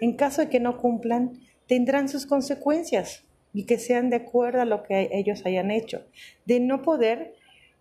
En 0.00 0.16
caso 0.16 0.42
de 0.42 0.48
que 0.48 0.58
no 0.58 0.76
cumplan, 0.76 1.38
tendrán 1.68 2.08
sus 2.08 2.26
consecuencias 2.26 3.29
y 3.52 3.66
que 3.66 3.78
sean 3.78 4.10
de 4.10 4.16
acuerdo 4.16 4.60
a 4.60 4.64
lo 4.64 4.82
que 4.82 5.08
ellos 5.12 5.44
hayan 5.44 5.70
hecho. 5.70 6.06
De 6.46 6.60
no 6.60 6.82
poder 6.82 7.34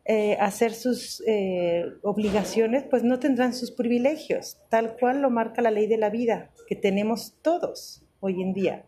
eh, 0.06 0.38
hacer 0.40 0.74
sus 0.74 1.22
eh, 1.28 1.86
obligaciones, 2.02 2.84
pues 2.90 3.04
no 3.04 3.20
tendrán 3.20 3.54
sus 3.54 3.72
privilegios, 3.72 4.58
tal 4.70 4.96
cual 4.98 5.22
lo 5.22 5.30
marca 5.30 5.62
la 5.62 5.72
ley 5.72 5.88
de 5.88 5.98
la 5.98 6.10
vida 6.10 6.52
que 6.68 6.76
tenemos 6.76 7.36
todos 7.42 8.04
hoy 8.20 8.42
en 8.42 8.54
día. 8.54 8.86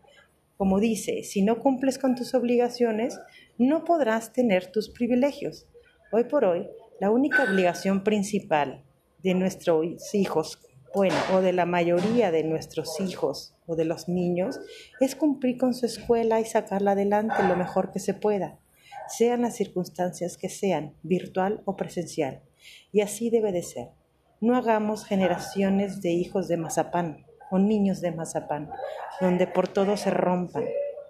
Como 0.56 0.80
dice, 0.80 1.22
si 1.22 1.42
no 1.42 1.58
cumples 1.60 1.98
con 1.98 2.14
tus 2.14 2.34
obligaciones, 2.34 3.18
no 3.58 3.84
podrás 3.84 4.32
tener 4.32 4.70
tus 4.70 4.88
privilegios. 4.90 5.66
Hoy 6.12 6.24
por 6.24 6.44
hoy, 6.44 6.68
la 7.00 7.10
única 7.10 7.44
obligación 7.44 8.04
principal 8.04 8.84
de 9.22 9.34
nuestros 9.34 10.14
hijos 10.14 10.58
bueno, 10.94 11.16
o 11.32 11.40
de 11.40 11.52
la 11.52 11.66
mayoría 11.66 12.30
de 12.30 12.44
nuestros 12.44 13.00
hijos 13.00 13.54
o 13.66 13.76
de 13.76 13.84
los 13.84 14.08
niños, 14.08 14.60
es 15.00 15.16
cumplir 15.16 15.56
con 15.56 15.74
su 15.74 15.86
escuela 15.86 16.40
y 16.40 16.44
sacarla 16.44 16.92
adelante 16.92 17.42
lo 17.46 17.56
mejor 17.56 17.90
que 17.90 17.98
se 17.98 18.14
pueda, 18.14 18.58
sean 19.08 19.42
las 19.42 19.56
circunstancias 19.56 20.36
que 20.36 20.48
sean, 20.48 20.94
virtual 21.02 21.62
o 21.64 21.76
presencial. 21.76 22.42
Y 22.92 23.00
así 23.00 23.30
debe 23.30 23.52
de 23.52 23.62
ser. 23.62 23.88
No 24.40 24.56
hagamos 24.56 25.04
generaciones 25.04 26.02
de 26.02 26.10
hijos 26.10 26.48
de 26.48 26.56
mazapán 26.56 27.24
o 27.50 27.58
niños 27.58 28.00
de 28.00 28.12
mazapán, 28.12 28.70
donde 29.20 29.46
por 29.46 29.68
todo 29.68 29.96
se 29.96 30.10
rompan, 30.10 30.64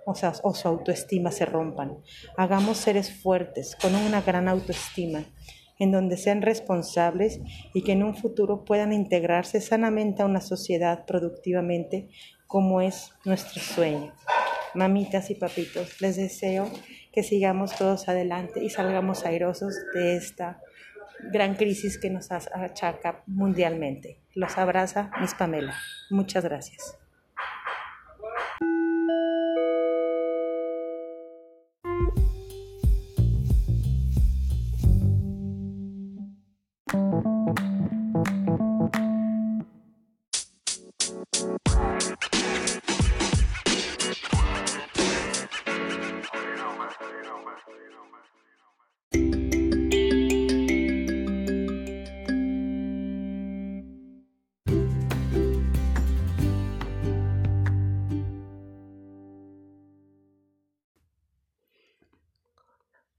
o, 0.04 0.14
sea, 0.14 0.32
o 0.42 0.54
su 0.54 0.68
autoestima 0.68 1.30
se 1.30 1.46
rompan. 1.46 1.98
Hagamos 2.36 2.78
seres 2.78 3.12
fuertes, 3.22 3.76
con 3.80 3.94
una 3.94 4.20
gran 4.22 4.48
autoestima, 4.48 5.24
en 5.82 5.90
donde 5.90 6.16
sean 6.16 6.42
responsables 6.42 7.40
y 7.74 7.82
que 7.82 7.92
en 7.92 8.04
un 8.04 8.14
futuro 8.14 8.64
puedan 8.64 8.92
integrarse 8.92 9.60
sanamente 9.60 10.22
a 10.22 10.26
una 10.26 10.40
sociedad 10.40 11.04
productivamente 11.06 12.08
como 12.46 12.80
es 12.80 13.10
nuestro 13.24 13.60
sueño. 13.60 14.14
Mamitas 14.74 15.30
y 15.30 15.34
papitos, 15.34 16.00
les 16.00 16.14
deseo 16.14 16.70
que 17.12 17.24
sigamos 17.24 17.74
todos 17.76 18.08
adelante 18.08 18.62
y 18.62 18.70
salgamos 18.70 19.26
airosos 19.26 19.74
de 19.92 20.16
esta 20.16 20.60
gran 21.32 21.56
crisis 21.56 21.98
que 21.98 22.10
nos 22.10 22.30
achaca 22.30 23.24
mundialmente. 23.26 24.20
Los 24.34 24.58
abraza 24.58 25.10
Miss 25.20 25.34
Pamela. 25.34 25.74
Muchas 26.10 26.44
gracias. 26.44 27.01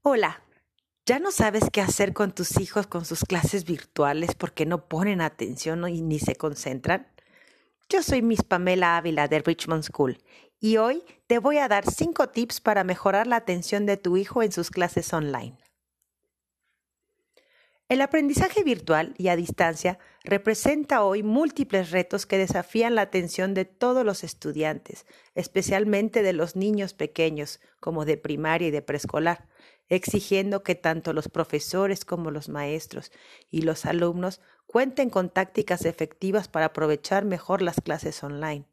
Hola, 0.06 0.42
¿ya 1.06 1.18
no 1.18 1.30
sabes 1.30 1.70
qué 1.72 1.80
hacer 1.80 2.12
con 2.12 2.34
tus 2.34 2.60
hijos 2.60 2.86
con 2.86 3.06
sus 3.06 3.24
clases 3.24 3.64
virtuales 3.64 4.34
porque 4.34 4.66
no 4.66 4.86
ponen 4.86 5.22
atención 5.22 5.88
y 5.88 6.02
ni 6.02 6.18
se 6.18 6.36
concentran? 6.36 7.08
Yo 7.88 8.02
soy 8.02 8.20
Miss 8.20 8.42
Pamela 8.42 8.98
Ávila 8.98 9.28
de 9.28 9.38
Richmond 9.38 9.82
School 9.82 10.18
y 10.60 10.76
hoy 10.76 11.02
te 11.26 11.38
voy 11.38 11.56
a 11.56 11.68
dar 11.68 11.90
cinco 11.90 12.28
tips 12.28 12.60
para 12.60 12.84
mejorar 12.84 13.26
la 13.26 13.36
atención 13.36 13.86
de 13.86 13.96
tu 13.96 14.18
hijo 14.18 14.42
en 14.42 14.52
sus 14.52 14.70
clases 14.70 15.10
online. 15.14 15.56
El 17.88 18.02
aprendizaje 18.02 18.62
virtual 18.62 19.14
y 19.16 19.28
a 19.28 19.36
distancia 19.36 19.98
representa 20.22 21.02
hoy 21.02 21.22
múltiples 21.22 21.92
retos 21.92 22.26
que 22.26 22.36
desafían 22.36 22.94
la 22.94 23.02
atención 23.02 23.54
de 23.54 23.64
todos 23.64 24.04
los 24.04 24.22
estudiantes, 24.22 25.06
especialmente 25.34 26.22
de 26.22 26.34
los 26.34 26.56
niños 26.56 26.92
pequeños, 26.92 27.60
como 27.80 28.04
de 28.04 28.18
primaria 28.18 28.68
y 28.68 28.70
de 28.70 28.82
preescolar 28.82 29.48
exigiendo 29.88 30.62
que 30.62 30.74
tanto 30.74 31.12
los 31.12 31.28
profesores 31.28 32.04
como 32.04 32.30
los 32.30 32.48
maestros 32.48 33.12
y 33.50 33.62
los 33.62 33.86
alumnos 33.86 34.40
cuenten 34.66 35.10
con 35.10 35.30
tácticas 35.30 35.84
efectivas 35.84 36.48
para 36.48 36.66
aprovechar 36.66 37.24
mejor 37.24 37.62
las 37.62 37.80
clases 37.80 38.22
online. 38.22 38.66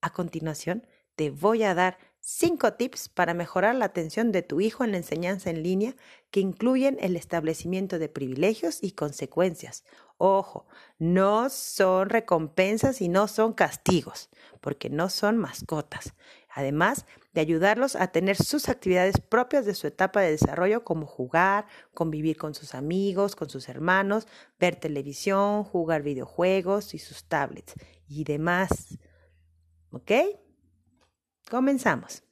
A 0.00 0.12
continuación, 0.12 0.86
te 1.16 1.30
voy 1.30 1.62
a 1.62 1.74
dar 1.74 1.98
cinco 2.20 2.74
tips 2.74 3.08
para 3.08 3.34
mejorar 3.34 3.74
la 3.74 3.86
atención 3.86 4.30
de 4.30 4.42
tu 4.42 4.60
hijo 4.60 4.84
en 4.84 4.92
la 4.92 4.98
enseñanza 4.98 5.50
en 5.50 5.62
línea 5.62 5.96
que 6.30 6.40
incluyen 6.40 6.96
el 7.00 7.16
establecimiento 7.16 7.98
de 7.98 8.08
privilegios 8.08 8.78
y 8.82 8.92
consecuencias. 8.92 9.84
Ojo, 10.18 10.66
no 10.98 11.50
son 11.50 12.08
recompensas 12.08 13.00
y 13.00 13.08
no 13.08 13.26
son 13.26 13.52
castigos, 13.52 14.30
porque 14.60 14.88
no 14.88 15.10
son 15.10 15.36
mascotas. 15.36 16.14
Además, 16.54 17.06
de 17.32 17.40
ayudarlos 17.40 17.96
a 17.96 18.08
tener 18.08 18.36
sus 18.36 18.68
actividades 18.68 19.20
propias 19.20 19.64
de 19.64 19.74
su 19.74 19.86
etapa 19.86 20.20
de 20.20 20.32
desarrollo, 20.32 20.84
como 20.84 21.06
jugar, 21.06 21.66
convivir 21.94 22.36
con 22.36 22.54
sus 22.54 22.74
amigos, 22.74 23.36
con 23.36 23.48
sus 23.48 23.68
hermanos, 23.70 24.28
ver 24.60 24.76
televisión, 24.76 25.64
jugar 25.64 26.02
videojuegos 26.02 26.92
y 26.94 26.98
sus 26.98 27.24
tablets 27.24 27.74
y 28.06 28.24
demás. 28.24 28.98
¿Ok? 29.90 30.12
Comenzamos. 31.50 32.22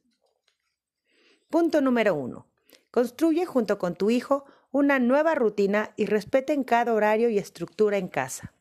Punto 1.49 1.81
número 1.81 2.15
uno. 2.15 2.47
Construye 2.91 3.47
junto 3.47 3.79
con 3.79 3.95
tu 3.95 4.11
hijo 4.11 4.45
una 4.71 4.99
nueva 4.99 5.35
rutina 5.35 5.95
y 5.97 6.07
respeten 6.07 6.63
cada 6.63 6.93
horario 6.93 7.31
y 7.31 7.39
estructura 7.39 7.97
en 7.97 8.09
casa. 8.09 8.53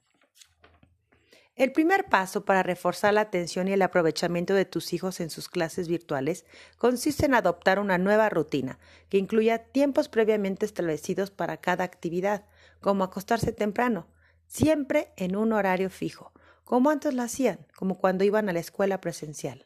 El 1.60 1.74
primer 1.74 2.06
paso 2.06 2.46
para 2.46 2.63
reforzar 2.63 3.13
la 3.13 3.20
atención 3.20 3.68
y 3.68 3.74
el 3.74 3.82
aprovechamiento 3.82 4.54
de 4.54 4.63
tus 4.63 4.94
hijos 4.94 5.20
en 5.20 5.30
sus 5.30 5.50
clases 5.50 5.89
virtuales 5.89 6.46
consiste 6.78 7.25
en 7.25 7.34
adoptar 7.34 7.80
una 7.80 7.98
nueva 7.98 8.30
rutina 8.30 8.80
que 9.10 9.18
incluya 9.18 9.66
tiempos 9.66 10.08
previamente 10.08 10.66
establecidos 10.66 11.32
para 11.32 11.58
cada 11.58 11.84
actividad, 11.84 12.46
como 12.80 13.04
acostarse 13.04 13.51
temprano, 13.51 14.08
siempre 14.48 15.12
en 15.18 15.36
un 15.36 15.51
horario 15.51 15.89
fijo, 15.89 16.32
como 16.63 16.92
antes 16.92 17.13
lo 17.13 17.24
hacían, 17.24 17.68
como 17.75 17.98
cuando 17.98 18.24
iban 18.24 18.48
a 18.48 18.54
la 18.54 18.62
escuela 18.62 19.01
presencial. 19.01 19.66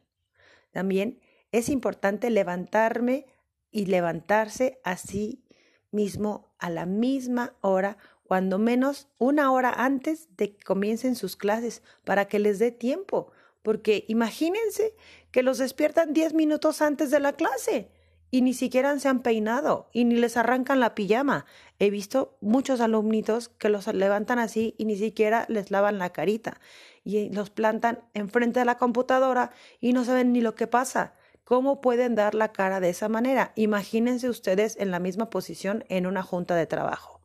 También 0.72 1.22
es 1.52 1.70
importante 1.70 2.32
levantarme 2.32 3.28
y 3.70 3.86
levantarse 3.86 4.80
así 4.84 5.44
mismo 5.92 6.56
a 6.58 6.72
la 6.72 6.88
misma 6.88 7.54
hora 7.62 8.00
cuando 8.34 8.58
menos 8.58 9.10
una 9.20 9.52
hora 9.52 9.72
antes 9.72 10.28
de 10.38 10.56
que 10.56 10.64
comiencen 10.64 11.16
sus 11.16 11.36
clases, 11.36 11.84
para 12.04 12.26
que 12.26 12.40
les 12.40 12.58
dé 12.58 12.72
tiempo. 12.72 13.32
Porque 13.62 14.06
imagínense 14.08 14.96
que 15.30 15.44
los 15.44 15.60
despiertan 15.60 16.14
10 16.14 16.34
minutos 16.34 16.82
antes 16.82 17.12
de 17.12 17.20
la 17.20 17.34
clase 17.34 17.92
y 18.32 18.42
ni 18.42 18.56
siquiera 18.56 18.98
se 18.98 19.08
han 19.08 19.22
peinado 19.22 19.88
y 19.94 20.06
ni 20.06 20.16
les 20.16 20.36
arrancan 20.36 20.80
la 20.80 20.96
pijama. 20.96 21.46
He 21.78 21.92
visto 21.92 22.36
muchos 22.42 22.82
alumnitos 22.82 23.50
que 23.50 23.70
los 23.70 23.86
levantan 23.86 24.40
así 24.40 24.74
y 24.80 24.86
ni 24.86 24.98
siquiera 24.98 25.46
les 25.48 25.70
lavan 25.70 26.00
la 26.00 26.10
carita 26.10 26.60
y 27.04 27.30
los 27.30 27.52
plantan 27.52 28.00
enfrente 28.16 28.62
de 28.62 28.66
la 28.66 28.80
computadora 28.80 29.52
y 29.80 29.94
no 29.94 30.06
saben 30.06 30.34
ni 30.34 30.42
lo 30.42 30.56
que 30.56 30.66
pasa. 30.66 31.14
¿Cómo 31.44 31.82
pueden 31.82 32.16
dar 32.16 32.34
la 32.34 32.52
cara 32.52 32.80
de 32.80 32.90
esa 32.90 33.10
manera? 33.10 33.52
Imagínense 33.54 34.28
ustedes 34.28 34.76
en 34.80 34.90
la 34.90 34.98
misma 34.98 35.30
posición 35.30 35.86
en 35.88 36.08
una 36.08 36.24
junta 36.24 36.56
de 36.56 36.66
trabajo. 36.66 37.23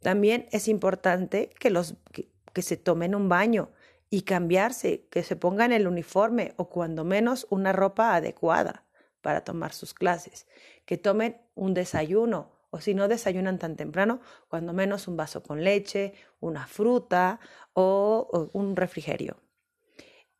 También 0.00 0.48
es 0.52 0.68
importante 0.68 1.50
que, 1.58 1.70
los, 1.70 1.96
que, 2.12 2.62
se 2.62 2.76
tomen 2.76 3.14
un 3.14 3.28
baño 3.28 3.70
y 4.10 4.22
cambiarse, 4.22 5.06
que 5.10 5.22
se 5.22 5.36
pongan 5.36 5.72
el 5.72 5.88
uniforme 5.88 6.54
o 6.56 6.68
cuando 6.68 7.04
menos 7.04 7.46
una 7.50 7.72
ropa 7.72 8.14
adecuada 8.14 8.84
para 9.20 9.42
tomar 9.42 9.72
sus 9.72 9.94
clases, 9.94 10.46
que 10.84 10.96
tomen 10.96 11.40
un 11.54 11.74
desayuno 11.74 12.52
o 12.70 12.80
si 12.80 12.94
no 12.94 13.08
desayunan 13.08 13.58
tan 13.58 13.76
temprano, 13.76 14.20
cuando 14.48 14.72
menos 14.72 15.08
un 15.08 15.16
vaso 15.16 15.42
con 15.42 15.64
leche, 15.64 16.14
una 16.40 16.66
fruta 16.66 17.40
o, 17.72 18.28
o 18.30 18.58
un 18.58 18.76
refrigerio. 18.76 19.42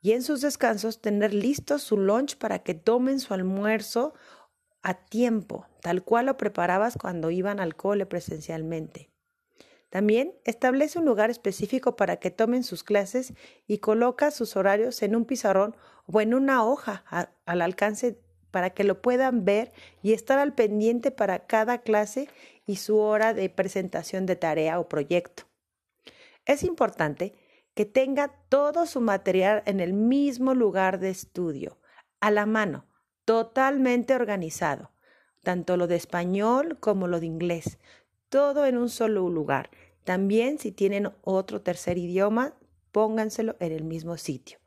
Y 0.01 0.13
en 0.13 0.23
sus 0.23 0.43
descansos 0.43 1.01
tener 1.01 1.33
listo 1.33 1.79
su 1.79 1.97
lunch 1.97 2.37
para 2.37 2.61
que 2.61 2.75
tomen 2.75 3.21
su 3.21 3.33
almuerzo 3.35 4.15
a 4.83 4.95
tiempo, 4.95 5.67
tal 5.81 6.05
cual 6.05 6.27
lo 6.27 6.37
preparabas 6.37 6.97
cuando 6.97 7.31
iban 7.31 7.59
al 7.59 7.75
cole 7.75 8.07
presencialmente. 8.07 9.11
También 9.91 10.35
establece 10.45 10.99
un 10.99 11.05
lugar 11.05 11.31
específico 11.31 11.97
para 11.97 12.17
que 12.17 12.31
tomen 12.31 12.65
sus 12.65 12.83
clases 12.83 13.35
y 13.67 13.79
coloca 13.79 14.31
sus 14.31 14.57
horarios 14.57 15.03
en 15.03 15.15
un 15.15 15.25
pizarrón 15.25 15.77
o 16.07 16.21
en 16.21 16.35
una 16.35 16.65
hoja 16.65 17.05
al 17.45 17.63
alcance 17.63 18.19
para 18.51 18.71
que 18.71 18.85
lo 18.85 19.01
puedan 19.01 19.45
ver 19.45 19.73
y 20.03 20.13
estar 20.13 20.39
al 20.39 20.55
pendiente 20.55 21.11
para 21.11 21.47
cada 21.47 21.79
clase 21.79 22.29
y 22.67 22.77
su 22.77 22.99
hora 22.99 23.35
de 23.35 23.49
presentación 23.49 24.27
de 24.27 24.37
tarea 24.37 24.81
o 24.81 24.89
proyecto. 24.89 25.45
Es 26.47 26.63
importante 26.63 27.35
que 27.75 27.85
tenga 27.85 28.29
todo 28.49 28.87
su 28.87 29.01
material 29.01 29.63
en 29.67 29.81
el 29.81 29.93
mismo 29.93 30.55
lugar 30.55 30.99
de 30.99 31.11
estudio, 31.11 31.79
a 32.21 32.31
la 32.31 32.47
mano, 32.47 32.87
totalmente 33.25 34.15
organizado, 34.15 34.91
tanto 35.43 35.77
lo 35.77 35.87
de 35.87 35.97
español 35.97 36.79
como 36.81 37.09
lo 37.09 37.21
de 37.21 37.27
inglés, 37.27 37.79
todo 38.29 38.67
en 38.67 38.79
un 38.79 38.89
solo 38.89 39.29
lugar. 39.29 39.71
También 40.05 40.59
si 40.59 40.73
tienen 40.73 41.11
otro 41.23 41.63
tercer 41.63 41.99
idioma, 41.99 42.55
pónganselo 42.93 43.57
en 43.61 43.73
el 43.73 43.85
mismo 43.85 44.17
sitio. 44.17 44.59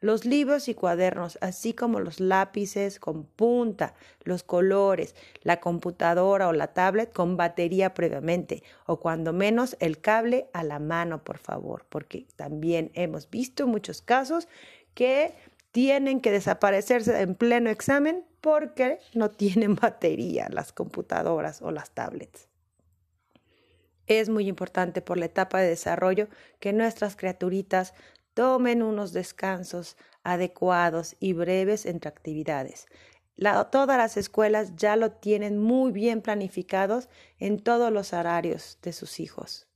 Los 0.00 0.26
libros 0.26 0.68
y 0.68 0.74
cuadernos, 0.74 1.38
así 1.40 1.72
como 1.72 1.98
los 1.98 2.20
lápices 2.20 3.00
con 3.00 3.24
punta, 3.24 3.94
los 4.22 4.42
colores, 4.42 5.14
la 5.42 5.60
computadora 5.60 6.48
o 6.48 6.52
la 6.52 6.74
tablet 6.74 7.10
con 7.10 7.38
batería 7.38 7.94
previamente, 7.94 8.62
o 8.84 9.00
cuando 9.00 9.32
menos 9.32 9.76
el 9.80 10.00
cable 10.00 10.50
a 10.52 10.62
la 10.62 10.78
mano, 10.78 11.24
por 11.24 11.38
favor, 11.38 11.86
porque 11.88 12.26
también 12.36 12.90
hemos 12.92 13.30
visto 13.30 13.66
muchos 13.66 14.02
casos 14.02 14.46
que 14.92 15.34
tienen 15.72 16.20
que 16.20 16.30
desaparecerse 16.30 17.20
en 17.22 17.34
pleno 17.34 17.70
examen 17.70 18.26
porque 18.42 18.98
no 19.14 19.30
tienen 19.30 19.74
batería 19.80 20.48
las 20.50 20.72
computadoras 20.72 21.62
o 21.62 21.70
las 21.70 21.92
tablets. 21.92 22.48
Es 24.06 24.28
muy 24.28 24.48
importante 24.48 25.00
por 25.02 25.18
la 25.18 25.26
etapa 25.26 25.60
de 25.60 25.68
desarrollo 25.68 26.28
que 26.60 26.72
nuestras 26.72 27.16
criaturitas 27.16 27.94
tomen 28.34 28.82
unos 28.82 29.12
descansos 29.12 29.96
adecuados 30.22 31.16
y 31.20 31.32
breves 31.32 31.86
entre 31.86 32.08
actividades. 32.08 32.86
todas 33.70 33.96
las 33.96 34.16
escuelas 34.16 34.76
ya 34.76 34.96
lo 34.96 35.12
tienen 35.12 35.58
muy 35.58 35.92
bien 35.92 36.20
planificados 36.20 37.08
en 37.38 37.58
todos 37.58 37.92
los 37.92 38.12
horarios 38.12 38.78
de 38.82 38.92
sus 38.92 39.20
hijos. 39.20 39.66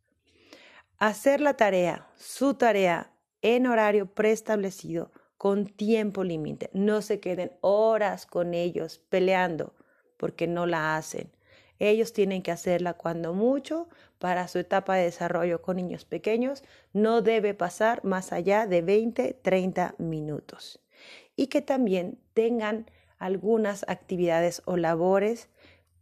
Hacer 0.98 1.40
la 1.40 1.54
tarea, 1.54 2.08
su 2.16 2.54
tarea, 2.54 3.12
en 3.40 3.66
horario 3.66 4.06
preestablecido 4.06 5.12
con 5.36 5.66
tiempo 5.66 6.24
límite. 6.24 6.70
No 6.72 7.02
se 7.02 7.20
queden 7.20 7.52
horas 7.60 8.26
con 8.26 8.52
ellos 8.54 9.00
peleando 9.08 9.74
porque 10.16 10.48
no 10.48 10.66
la 10.66 10.96
hacen. 10.96 11.30
Ellos 11.78 12.12
tienen 12.12 12.42
que 12.42 12.50
hacerla 12.50 12.94
cuando 12.94 13.34
mucho 13.34 13.88
para 14.18 14.48
su 14.48 14.58
etapa 14.58 14.96
de 14.96 15.04
desarrollo 15.04 15.62
con 15.62 15.76
niños 15.76 16.04
pequeños. 16.04 16.64
No 16.92 17.22
debe 17.22 17.54
pasar 17.54 18.04
más 18.04 18.32
allá 18.32 18.66
de 18.66 18.82
20, 18.82 19.34
30 19.34 19.94
minutos. 19.98 20.80
Y 21.36 21.46
que 21.46 21.62
también 21.62 22.18
tengan 22.34 22.90
algunas 23.18 23.84
actividades 23.88 24.62
o 24.64 24.76
labores 24.76 25.48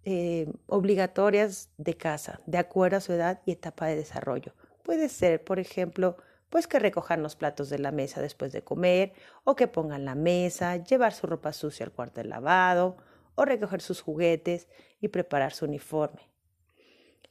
eh, 0.04 0.46
obligatorias 0.66 1.70
de 1.78 1.94
casa, 1.94 2.40
de 2.46 2.58
acuerdo 2.58 2.98
a 2.98 3.00
su 3.00 3.12
edad 3.12 3.42
y 3.44 3.52
etapa 3.52 3.86
de 3.86 3.96
desarrollo. 3.96 4.54
Puede 4.82 5.08
ser, 5.08 5.42
por 5.42 5.58
ejemplo, 5.58 6.16
pues 6.48 6.68
que 6.68 6.78
recojan 6.78 7.22
los 7.22 7.34
platos 7.34 7.70
de 7.70 7.78
la 7.78 7.90
mesa 7.90 8.20
después 8.20 8.52
de 8.52 8.62
comer, 8.62 9.12
o 9.44 9.56
que 9.56 9.66
pongan 9.66 10.04
la 10.04 10.14
mesa, 10.14 10.76
llevar 10.76 11.12
su 11.12 11.26
ropa 11.26 11.52
sucia 11.52 11.84
al 11.84 11.92
cuarto 11.92 12.20
de 12.20 12.28
lavado, 12.28 12.96
o 13.34 13.44
recoger 13.44 13.82
sus 13.82 14.00
juguetes 14.00 14.68
y 15.00 15.08
preparar 15.08 15.52
su 15.52 15.64
uniforme. 15.64 16.22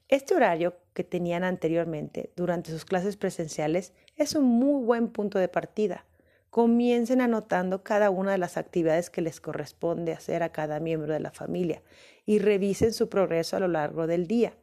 Este 0.08 0.36
horario 0.36 0.76
que 0.94 1.04
tenían 1.04 1.44
anteriormente 1.44 2.32
durante 2.36 2.70
sus 2.70 2.86
clases 2.86 3.18
presenciales 3.18 3.92
es 4.16 4.36
un 4.36 4.46
muy 4.46 4.84
buen 4.84 5.08
punto 5.08 5.40
de 5.40 5.48
partida. 5.48 6.06
Comiencen 6.52 7.22
anotando 7.22 7.84
cada 7.84 8.12
una 8.12 8.32
de 8.32 8.38
las 8.38 8.56
actividades 8.56 9.10
que 9.10 9.22
les 9.22 9.42
corresponde 9.42 10.14
hacer 10.14 10.44
a 10.44 10.52
cada 10.52 10.80
miembro 10.80 11.12
de 11.12 11.20
la 11.20 11.32
familia 11.32 11.82
y 12.26 12.38
revisen 12.38 12.94
su 12.94 13.10
progreso 13.10 13.58
a 13.58 13.60
lo 13.60 13.68
largo 13.68 14.06
del 14.06 14.28
día. 14.28 14.54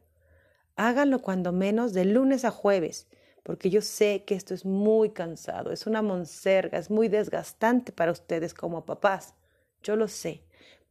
Háganlo 0.75 1.19
cuando 1.19 1.51
menos 1.51 1.93
de 1.93 2.05
lunes 2.05 2.45
a 2.45 2.51
jueves, 2.51 3.07
porque 3.43 3.69
yo 3.69 3.81
sé 3.81 4.23
que 4.25 4.35
esto 4.35 4.53
es 4.53 4.63
muy 4.63 5.09
cansado, 5.09 5.71
es 5.71 5.85
una 5.85 6.01
monserga, 6.01 6.79
es 6.79 6.89
muy 6.89 7.09
desgastante 7.09 7.91
para 7.91 8.13
ustedes 8.13 8.53
como 8.53 8.85
papás. 8.85 9.35
Yo 9.83 9.97
lo 9.97 10.07
sé 10.07 10.41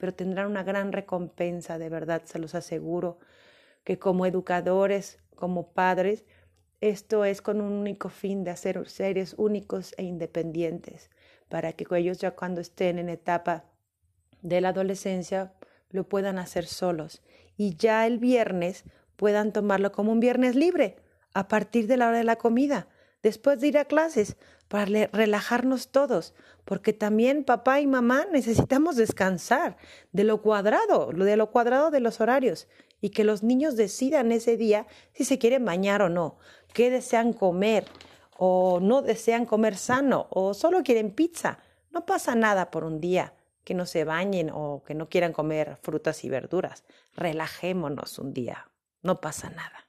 pero 0.03 0.13
tendrán 0.13 0.51
una 0.51 0.65
gran 0.65 0.91
recompensa, 0.91 1.79
de 1.79 1.89
verdad, 1.89 2.23
se 2.25 2.41
los 2.41 2.57
aseguro, 2.57 3.21
que 3.85 4.01
como 4.01 4.27
educadores, 4.27 5.21
como 5.37 5.69
padres, 5.75 6.25
esto 6.81 7.25
es 7.25 7.41
con 7.41 7.61
un 7.61 7.73
único 7.73 8.09
fin 8.09 8.43
de 8.43 8.51
hacer 8.51 8.89
seres 8.89 9.37
únicos 9.39 9.95
e 9.99 10.03
independientes, 10.03 11.09
para 11.49 11.73
que 11.75 11.87
ellos 11.97 12.19
ya 12.19 12.33
cuando 12.33 12.61
estén 12.61 12.99
en 12.99 13.11
etapa 13.11 13.67
de 14.41 14.61
la 14.61 14.71
adolescencia 14.71 15.53
lo 15.91 16.09
puedan 16.09 16.41
hacer 16.41 16.67
solos 16.67 17.23
y 17.57 17.77
ya 17.77 18.05
el 18.05 18.19
viernes 18.19 18.83
puedan 19.15 19.53
tomarlo 19.53 19.93
como 19.93 20.11
un 20.11 20.19
viernes 20.19 20.57
libre 20.57 20.97
a 21.33 21.47
partir 21.47 21.87
de 21.87 21.97
la 21.97 22.09
hora 22.09 22.19
de 22.19 22.25
la 22.25 22.35
comida, 22.35 22.89
después 23.23 23.61
de 23.61 23.69
ir 23.69 23.79
a 23.79 23.85
clases, 23.85 24.37
para 24.73 24.87
relajarnos 25.13 25.89
todos, 25.89 26.33
porque 26.65 26.95
también 26.95 27.45
papá 27.45 27.81
y 27.81 27.87
mamá 27.87 28.25
necesitamos 28.33 28.97
descansar 28.97 29.77
de 30.13 30.25
lo 30.25 30.41
cuadrado, 30.41 31.13
de 31.13 31.37
lo 31.37 31.51
cuadrado 31.51 31.91
de 31.91 32.01
los 32.01 32.23
horarios, 32.23 32.69
y 32.99 33.11
que 33.11 33.23
los 33.23 33.43
niños 33.43 33.77
decidan 33.77 34.33
ese 34.33 34.57
día 34.57 34.87
si 35.13 35.27
se 35.27 35.39
quieren 35.39 35.67
bañar 35.67 36.01
o 36.01 36.09
no, 36.09 36.39
qué 36.73 36.89
desean 36.89 37.35
comer, 37.35 37.85
o 38.39 38.81
no 38.81 39.03
desean 39.03 39.45
comer 39.45 39.77
sano, 39.77 40.27
o 40.31 40.55
solo 40.55 40.83
quieren 40.83 41.11
pizza. 41.11 41.59
No 41.91 42.07
pasa 42.07 42.35
nada 42.35 42.71
por 42.71 42.85
un 42.85 42.99
día 42.99 43.35
que 43.65 43.75
no 43.75 43.85
se 43.85 44.05
bañen 44.05 44.49
o 44.55 44.85
que 44.87 44.95
no 44.95 45.11
quieran 45.11 45.35
comer 45.35 45.77
frutas 45.83 46.25
y 46.25 46.31
verduras. 46.31 46.83
Relajémonos 47.15 48.19
un 48.19 48.33
día, 48.33 48.71
no 49.03 49.21
pasa 49.21 49.51
nada. 49.51 49.87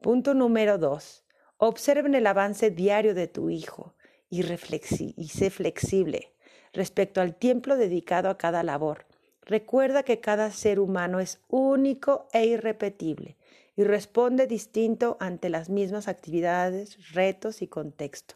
Punto 0.00 0.34
número 0.34 0.78
dos 0.78 1.21
Observen 1.64 2.16
el 2.16 2.26
avance 2.26 2.72
diario 2.72 3.14
de 3.14 3.28
tu 3.28 3.48
hijo 3.48 3.94
y, 4.28 4.40
y 4.40 5.28
sé 5.28 5.48
flexible 5.48 6.32
respecto 6.72 7.20
al 7.20 7.36
tiempo 7.36 7.76
dedicado 7.76 8.30
a 8.30 8.36
cada 8.36 8.64
labor. 8.64 9.06
Recuerda 9.42 10.02
que 10.02 10.18
cada 10.18 10.50
ser 10.50 10.80
humano 10.80 11.20
es 11.20 11.40
único 11.46 12.26
e 12.32 12.46
irrepetible 12.46 13.36
y 13.76 13.84
responde 13.84 14.48
distinto 14.48 15.16
ante 15.20 15.50
las 15.50 15.70
mismas 15.70 16.08
actividades, 16.08 17.12
retos 17.12 17.62
y 17.62 17.68
contexto. 17.68 18.34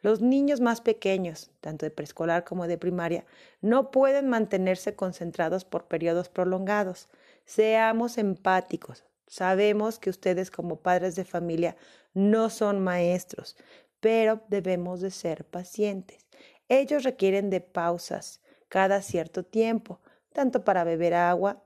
Los 0.00 0.20
niños 0.20 0.60
más 0.60 0.80
pequeños, 0.80 1.50
tanto 1.60 1.86
de 1.86 1.90
preescolar 1.90 2.44
como 2.44 2.68
de 2.68 2.78
primaria, 2.78 3.24
no 3.60 3.90
pueden 3.90 4.28
mantenerse 4.28 4.94
concentrados 4.94 5.64
por 5.64 5.88
periodos 5.88 6.28
prolongados. 6.28 7.08
Seamos 7.46 8.16
empáticos, 8.16 9.02
Sabemos 9.30 10.00
que 10.00 10.10
ustedes 10.10 10.50
como 10.50 10.80
padres 10.80 11.14
de 11.14 11.24
familia 11.24 11.76
no 12.14 12.50
son 12.50 12.80
maestros, 12.80 13.56
pero 14.00 14.40
debemos 14.48 15.00
de 15.00 15.12
ser 15.12 15.44
pacientes. 15.44 16.26
Ellos 16.68 17.04
requieren 17.04 17.48
de 17.48 17.60
pausas 17.60 18.40
cada 18.68 19.02
cierto 19.02 19.44
tiempo, 19.44 20.00
tanto 20.32 20.64
para 20.64 20.82
beber 20.82 21.14
agua, 21.14 21.62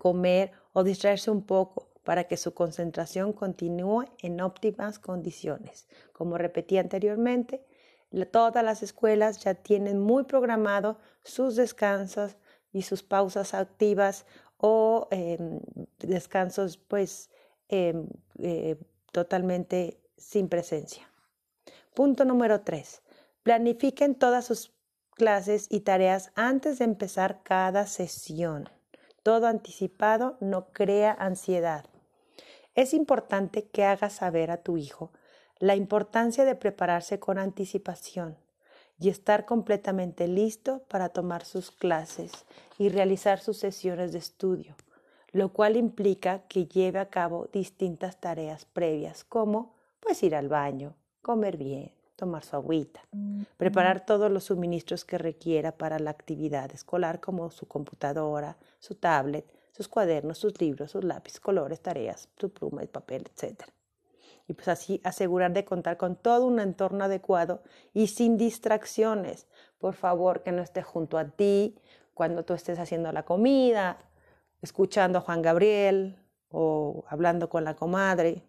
comer 0.00 0.50
o 0.72 0.82
distraerse 0.82 1.30
un 1.30 1.46
poco 1.46 1.92
para 2.02 2.24
que 2.24 2.36
su 2.36 2.54
concentración 2.54 3.32
continúe 3.34 4.06
en 4.18 4.40
óptimas 4.40 4.98
condiciones. 4.98 5.86
Como 6.12 6.38
repetí 6.38 6.76
anteriormente, 6.76 7.64
todas 8.32 8.64
las 8.64 8.82
escuelas 8.82 9.44
ya 9.44 9.54
tienen 9.54 10.00
muy 10.00 10.24
programado 10.24 10.98
sus 11.22 11.54
descansos 11.54 12.36
y 12.72 12.82
sus 12.82 13.04
pausas 13.04 13.54
activas 13.54 14.26
o 14.60 15.08
em, 15.10 15.60
descansos 15.98 16.76
pues 16.76 17.30
em, 17.68 18.06
eh, 18.38 18.76
totalmente 19.12 20.00
sin 20.16 20.48
presencia. 20.48 21.10
Punto 21.94 22.24
número 22.24 22.60
tres. 22.60 23.02
Planifiquen 23.42 24.14
todas 24.14 24.44
sus 24.44 24.72
clases 25.14 25.66
y 25.70 25.80
tareas 25.80 26.30
antes 26.34 26.78
de 26.78 26.84
empezar 26.84 27.42
cada 27.42 27.86
sesión. 27.86 28.68
Todo 29.22 29.46
anticipado 29.46 30.36
no 30.40 30.72
crea 30.72 31.12
ansiedad. 31.18 31.84
Es 32.74 32.94
importante 32.94 33.66
que 33.66 33.84
hagas 33.84 34.14
saber 34.14 34.50
a 34.50 34.62
tu 34.62 34.76
hijo 34.76 35.10
la 35.58 35.76
importancia 35.76 36.44
de 36.44 36.54
prepararse 36.54 37.18
con 37.18 37.38
anticipación 37.38 38.38
y 39.00 39.08
estar 39.08 39.46
completamente 39.46 40.28
listo 40.28 40.82
para 40.88 41.08
tomar 41.08 41.44
sus 41.44 41.70
clases 41.70 42.32
y 42.78 42.90
realizar 42.90 43.40
sus 43.40 43.56
sesiones 43.56 44.12
de 44.12 44.18
estudio, 44.18 44.76
lo 45.32 45.52
cual 45.52 45.76
implica 45.76 46.42
que 46.48 46.66
lleve 46.66 46.98
a 46.98 47.08
cabo 47.08 47.48
distintas 47.52 48.20
tareas 48.20 48.66
previas 48.66 49.24
como 49.24 49.74
pues 50.00 50.22
ir 50.22 50.34
al 50.34 50.48
baño, 50.48 50.94
comer 51.22 51.56
bien, 51.56 51.92
tomar 52.14 52.44
su 52.44 52.56
agüita, 52.56 53.00
preparar 53.56 54.04
todos 54.04 54.30
los 54.30 54.44
suministros 54.44 55.06
que 55.06 55.16
requiera 55.16 55.72
para 55.72 55.98
la 55.98 56.10
actividad 56.10 56.70
escolar 56.72 57.20
como 57.20 57.50
su 57.50 57.66
computadora, 57.66 58.58
su 58.78 58.94
tablet, 58.94 59.50
sus 59.72 59.88
cuadernos, 59.88 60.36
sus 60.36 60.60
libros, 60.60 60.90
sus 60.90 61.04
lápices, 61.04 61.40
colores, 61.40 61.80
tareas, 61.80 62.28
su 62.38 62.50
pluma 62.50 62.84
y 62.84 62.86
papel, 62.86 63.24
etc 63.34 63.64
y 64.50 64.52
pues 64.52 64.66
así 64.66 65.00
asegurar 65.04 65.52
de 65.52 65.64
contar 65.64 65.96
con 65.96 66.16
todo 66.16 66.44
un 66.44 66.58
entorno 66.58 67.04
adecuado 67.04 67.62
y 67.94 68.08
sin 68.08 68.36
distracciones. 68.36 69.46
Por 69.78 69.94
favor, 69.94 70.42
que 70.42 70.50
no 70.50 70.60
esté 70.60 70.82
junto 70.82 71.18
a 71.18 71.28
ti 71.28 71.78
cuando 72.14 72.44
tú 72.44 72.54
estés 72.54 72.80
haciendo 72.80 73.12
la 73.12 73.22
comida, 73.22 73.98
escuchando 74.60 75.18
a 75.18 75.20
Juan 75.20 75.40
Gabriel 75.40 76.18
o 76.48 77.04
hablando 77.06 77.48
con 77.48 77.62
la 77.62 77.76
comadre, 77.76 78.42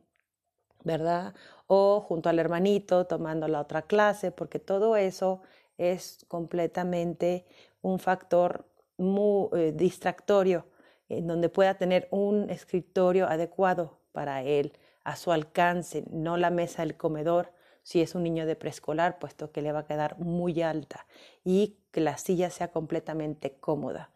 ¿verdad? 0.84 1.36
O 1.68 2.02
junto 2.02 2.30
al 2.30 2.40
hermanito 2.40 3.06
tomando 3.06 3.48
la 3.48 3.62
otra 3.62 3.84
clase, 3.84 4.32
porque 4.32 4.58
todo 4.58 4.96
eso 4.96 5.44
es 5.78 6.26
completamente 6.28 7.46
un 7.84 8.00
factor 8.00 8.66
muy 8.98 9.50
eh, 9.54 9.72
distractorio 9.72 10.66
en 11.10 11.28
donde 11.28 11.50
pueda 11.50 11.76
tener 11.76 12.08
un 12.10 12.50
escritorio 12.50 13.28
adecuado 13.28 14.00
para 14.14 14.42
él 14.42 14.74
a 15.04 15.16
su 15.16 15.32
alcance, 15.32 16.04
no 16.12 16.38
la 16.38 16.50
mesa 16.50 16.84
del 16.84 16.96
comedor, 16.98 17.52
si 17.84 18.02
es 18.02 18.16
un 18.16 18.24
niño 18.24 18.46
de 18.46 18.56
preescolar, 18.56 19.20
puesto 19.20 19.52
que 19.52 19.62
le 19.62 19.72
va 19.72 19.80
a 19.80 19.86
quedar 19.86 20.20
muy 20.20 20.62
alta 20.62 21.08
y 21.44 21.78
que 21.92 22.02
la 22.02 22.18
silla 22.18 22.50
sea 22.50 22.72
completamente 22.72 23.54
cómoda, 23.60 24.12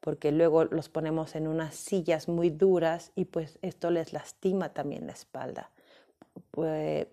porque 0.00 0.30
luego 0.30 0.64
los 0.64 0.88
ponemos 0.88 1.34
en 1.34 1.48
unas 1.48 1.74
sillas 1.74 2.28
muy 2.28 2.50
duras 2.50 3.12
y 3.16 3.24
pues 3.24 3.58
esto 3.62 3.90
les 3.90 4.12
lastima 4.12 4.72
también 4.72 5.06
la 5.06 5.12
espalda. 5.12 5.70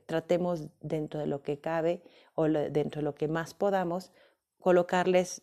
Tratemos 0.06 0.68
dentro 0.82 1.20
de 1.20 1.28
lo 1.28 1.42
que 1.42 1.60
cabe 1.60 2.04
o 2.36 2.44
dentro 2.48 3.02
de 3.02 3.06
lo 3.06 3.16
que 3.16 3.28
más 3.28 3.54
podamos 3.54 4.12
colocarles 4.60 5.42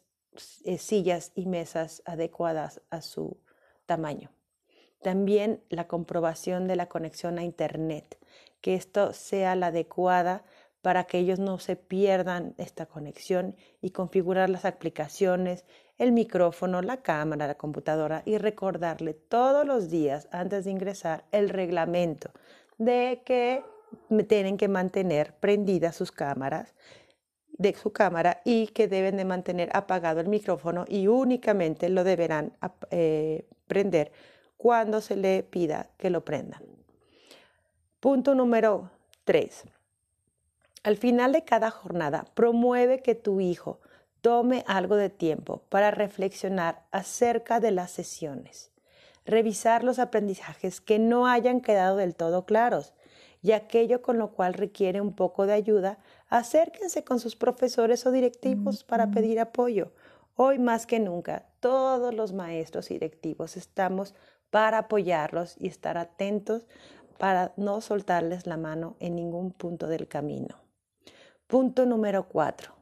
eh, 0.64 0.79
sillas 0.79 1.33
y 1.35 1.47
mesas 1.47 2.03
adecuadas 2.07 2.81
a 2.90 3.03
su 3.03 3.37
tamaño. 3.87 4.31
También 5.02 5.62
la 5.68 5.88
comprobación 5.88 6.66
de 6.66 6.76
la 6.76 6.88
conexión 6.88 7.38
a 7.38 7.44
Internet, 7.44 8.18
que 8.60 8.74
esto 8.74 9.12
sea 9.12 9.56
la 9.56 9.68
adecuada 9.68 10.44
para 10.80 11.04
que 11.04 11.18
ellos 11.18 11.38
no 11.38 11.58
se 11.58 11.76
pierdan 11.76 12.54
esta 12.58 12.86
conexión 12.86 13.56
y 13.80 13.90
configurar 13.90 14.50
las 14.50 14.64
aplicaciones, 14.64 15.64
el 15.96 16.12
micrófono, 16.12 16.82
la 16.82 17.02
cámara, 17.02 17.46
la 17.46 17.54
computadora 17.54 18.22
y 18.24 18.38
recordarle 18.38 19.14
todos 19.14 19.64
los 19.64 19.90
días 19.90 20.28
antes 20.32 20.64
de 20.64 20.72
ingresar 20.72 21.24
el 21.30 21.48
reglamento 21.48 22.30
de 22.78 23.22
que 23.24 23.64
tienen 24.28 24.56
que 24.56 24.68
mantener 24.68 25.34
prendidas 25.34 25.94
sus 25.94 26.10
cámaras 26.10 26.74
de 27.52 27.74
su 27.74 27.92
cámara 27.92 28.40
y 28.44 28.68
que 28.68 28.88
deben 28.88 29.16
de 29.16 29.24
mantener 29.24 29.68
apagado 29.72 30.20
el 30.20 30.28
micrófono 30.28 30.84
y 30.88 31.06
únicamente 31.06 31.88
lo 31.88 32.02
deberán 32.02 32.56
eh, 32.90 33.46
prender 33.68 34.10
cuando 34.62 35.01
se 35.01 35.16
le 35.16 35.42
pida 35.42 35.88
que 35.98 36.09
lo 36.09 36.25
prendan. 36.25 36.62
Punto 37.98 38.37
número 38.37 38.92
3. 39.25 39.64
Al 40.85 40.96
final 40.96 41.33
de 41.33 41.42
cada 41.42 41.72
jornada, 41.72 42.27
promueve 42.35 43.03
que 43.03 43.16
tu 43.16 43.40
hijo 43.40 43.81
tome 44.20 44.62
algo 44.68 44.94
de 44.94 45.11
tiempo 45.11 45.64
para 45.68 45.90
reflexionar 45.90 46.85
acerca 46.92 47.59
de 47.59 47.72
las 47.72 47.90
sesiones, 47.90 48.70
revisar 49.25 49.83
los 49.83 49.98
aprendizajes 49.98 50.81
que 50.81 51.01
no 51.01 51.27
hayan 51.27 51.61
quedado 51.61 51.96
del 51.96 52.14
todo 52.14 52.46
claros 52.46 52.92
y 53.42 53.51
aquello 53.51 54.01
con 54.01 54.18
lo 54.18 54.31
cual 54.31 54.55
requiere 54.55 55.01
un 55.01 55.16
poco 55.16 55.44
de 55.44 55.55
ayuda, 55.55 55.98
acérquense 56.29 57.03
con 57.03 57.18
sus 57.18 57.35
profesores 57.35 58.07
o 58.07 58.12
directivos 58.12 58.85
para 58.85 59.11
pedir 59.11 59.40
apoyo. 59.40 59.90
Hoy 60.37 60.61
más 60.61 60.87
que 60.87 61.01
nunca, 61.01 61.46
todos 61.59 62.14
los 62.14 62.33
maestros 62.33 62.92
y 62.92 62.94
directivos 62.94 63.57
estamos 63.57 64.14
para 64.52 64.76
apoyarlos 64.76 65.56
y 65.58 65.66
estar 65.66 65.96
atentos 65.96 66.66
para 67.16 67.54
no 67.56 67.80
soltarles 67.80 68.46
la 68.46 68.58
mano 68.58 68.96
en 69.00 69.16
ningún 69.16 69.50
punto 69.50 69.86
del 69.86 70.08
camino. 70.08 70.56
Punto 71.46 71.86
número 71.86 72.28
cuatro. 72.28 72.74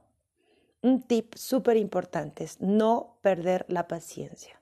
Un 0.82 1.00
tip 1.02 1.34
súper 1.36 1.76
importante 1.76 2.42
es 2.42 2.60
no 2.60 3.18
perder 3.22 3.66
la 3.68 3.86
paciencia. 3.86 4.60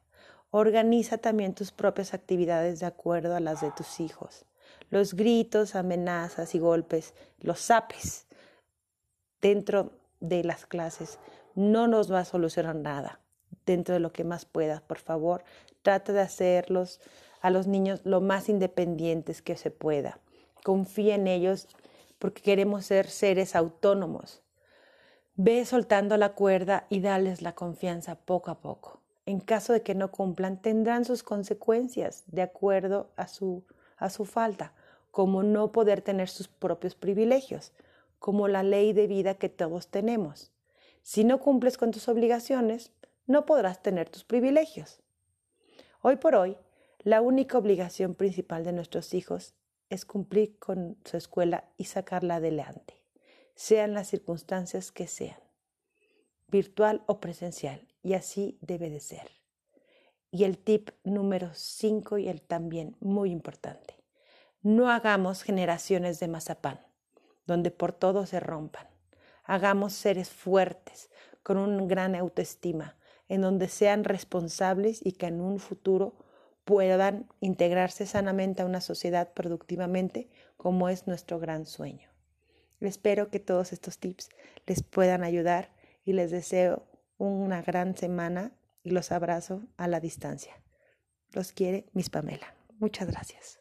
Organiza 0.51 1.17
también 1.17 1.55
tus 1.55 1.73
propias 1.73 2.13
actividades 2.13 2.81
de 2.81 2.87
acuerdo 2.87 3.35
a 3.35 3.41
las 3.41 3.63
de 3.63 3.71
tus 3.71 4.01
hijos. 4.01 4.45
Los 4.91 5.15
gritos, 5.15 5.77
amenazas 5.77 6.55
y 6.55 6.59
golpes, 6.59 7.15
los 7.39 7.59
zapes 7.59 8.27
dentro 9.41 9.93
de 10.21 10.45
las 10.45 10.67
clases 10.67 11.19
no 11.55 11.89
nos 11.89 12.13
va 12.13 12.21
a 12.21 12.25
solucionar 12.27 12.75
nada. 12.75 13.21
Dentro 13.65 13.95
de 13.95 14.01
lo 14.01 14.13
que 14.13 14.25
más 14.25 14.45
puedas, 14.45 14.83
por 14.83 14.99
favor, 14.99 15.45
Trata 15.83 16.13
de 16.13 16.21
hacerlos 16.21 17.01
a 17.41 17.51
los 17.51 17.67
niños 17.67 18.01
lo 18.05 18.21
más 18.21 18.49
independientes 18.49 19.43
que 19.43 19.57
se 19.57 19.71
pueda. 19.71 20.19
Confía 20.65 21.15
en 21.15 21.27
ellos 21.27 21.69
porque 22.19 22.43
queremos 22.43 22.87
ser 22.87 23.09
seres 23.09 23.55
autónomos. 23.55 24.43
Ve 25.37 25.65
soltando 25.65 26.17
la 26.17 26.31
cuerda 26.31 26.87
y 26.89 27.01
dales 27.01 27.43
la 27.43 27.55
confianza 27.55 28.17
poco 28.17 28.51
a 28.51 28.61
poco. 28.61 29.01
En 29.25 29.41
caso 29.41 29.73
de 29.73 29.83
que 29.83 29.95
no 29.95 30.11
cumplan, 30.11 30.61
tendrán 30.61 31.05
sus 31.05 31.23
consecuencias 31.23 32.25
de 32.27 32.43
acuerdo 32.43 33.11
a 33.17 33.29
su, 33.29 33.65
a 33.97 34.11
su 34.11 34.25
falta, 34.25 34.73
como 35.11 35.43
no 35.43 35.71
poder 35.71 36.01
tener 36.01 36.29
sus 36.29 36.49
propios 36.49 36.95
privilegios, 36.95 37.73
como 38.19 38.49
la 38.49 38.63
ley 38.63 38.93
de 38.93 39.07
vida 39.07 39.35
que 39.35 39.49
todos 39.49 39.89
tenemos. 39.89 40.51
Si 41.03 41.25
no 41.25 41.41
cumples 41.41 41.77
con 41.79 41.91
tus 41.91 42.09
obligaciones, 42.09 42.91
no 43.27 43.47
podrás 43.47 43.83
tener 43.83 44.09
tus 44.09 44.25
privilegios. 44.25 45.01
Hoy 46.01 46.15
por 46.15 46.37
hoy, 46.37 46.57
la 47.01 47.21
única 47.21 47.59
obligación 47.59 48.15
principal 48.15 48.63
de 48.63 48.73
nuestros 48.73 49.15
hijos 49.15 49.55
es 49.91 50.05
cumplir 50.05 50.57
con 50.61 50.97
su 51.05 51.17
escuela 51.17 51.65
y 51.77 51.85
sacarla 51.85 52.37
adelante, 52.37 53.03
sean 53.57 53.95
las 53.95 54.07
circunstancias 54.07 54.93
que 54.93 55.09
sean, 55.09 55.41
virtual 56.47 57.03
o 57.07 57.19
presencial, 57.19 57.89
y 58.01 58.15
así 58.15 58.59
debe 58.61 58.91
de 58.91 59.01
ser. 59.01 59.29
Y 60.31 60.45
el 60.45 60.59
tip 60.59 60.91
número 61.03 61.51
5 61.53 62.19
y 62.19 62.29
el 62.29 62.43
también 62.43 62.97
muy 63.01 63.33
importante, 63.33 63.97
no 64.63 64.91
hagamos 64.91 65.43
generaciones 65.43 66.21
de 66.21 66.29
mazapán, 66.29 66.81
donde 67.45 67.73
por 67.73 67.93
todo 67.93 68.25
se 68.25 68.39
rompan. 68.39 68.87
Hagamos 69.43 69.95
seres 69.95 70.31
fuertes, 70.31 71.11
con 71.43 71.57
una 71.57 71.85
gran 71.87 72.15
autoestima, 72.15 72.98
en 73.29 73.41
donde 73.43 73.69
sean 73.69 74.05
responsables 74.05 75.01
y 75.05 75.13
que 75.13 75.27
en 75.27 75.41
un 75.41 75.59
futuro 75.59 76.15
puedan 76.65 77.27
integrarse 77.41 78.07
sanamente 78.07 78.63
a 78.63 78.67
una 78.67 78.81
sociedad 78.81 79.33
productivamente, 79.33 80.29
como 80.57 80.89
es 80.89 81.07
nuestro 81.07 81.39
gran 81.39 81.67
sueño. 81.67 82.11
Espero 82.81 83.31
que 83.31 83.41
todos 83.41 83.73
estos 83.73 83.99
tips 83.99 84.29
les 84.67 84.83
puedan 84.83 85.25
ayudar 85.25 85.71
y 86.05 86.13
les 86.13 86.31
deseo 86.31 86.87
una 87.17 87.63
gran 87.63 87.97
semana 87.97 88.53
y 88.83 88.91
los 88.91 89.13
abrazo 89.13 89.63
a 89.77 89.89
la 89.89 90.01
distancia. 90.01 90.55
Los 91.33 91.53
quiere 91.53 91.87
Miss 91.93 92.11
Pamela. 92.11 92.55
Muchas 92.79 93.09
gracias. 93.09 93.61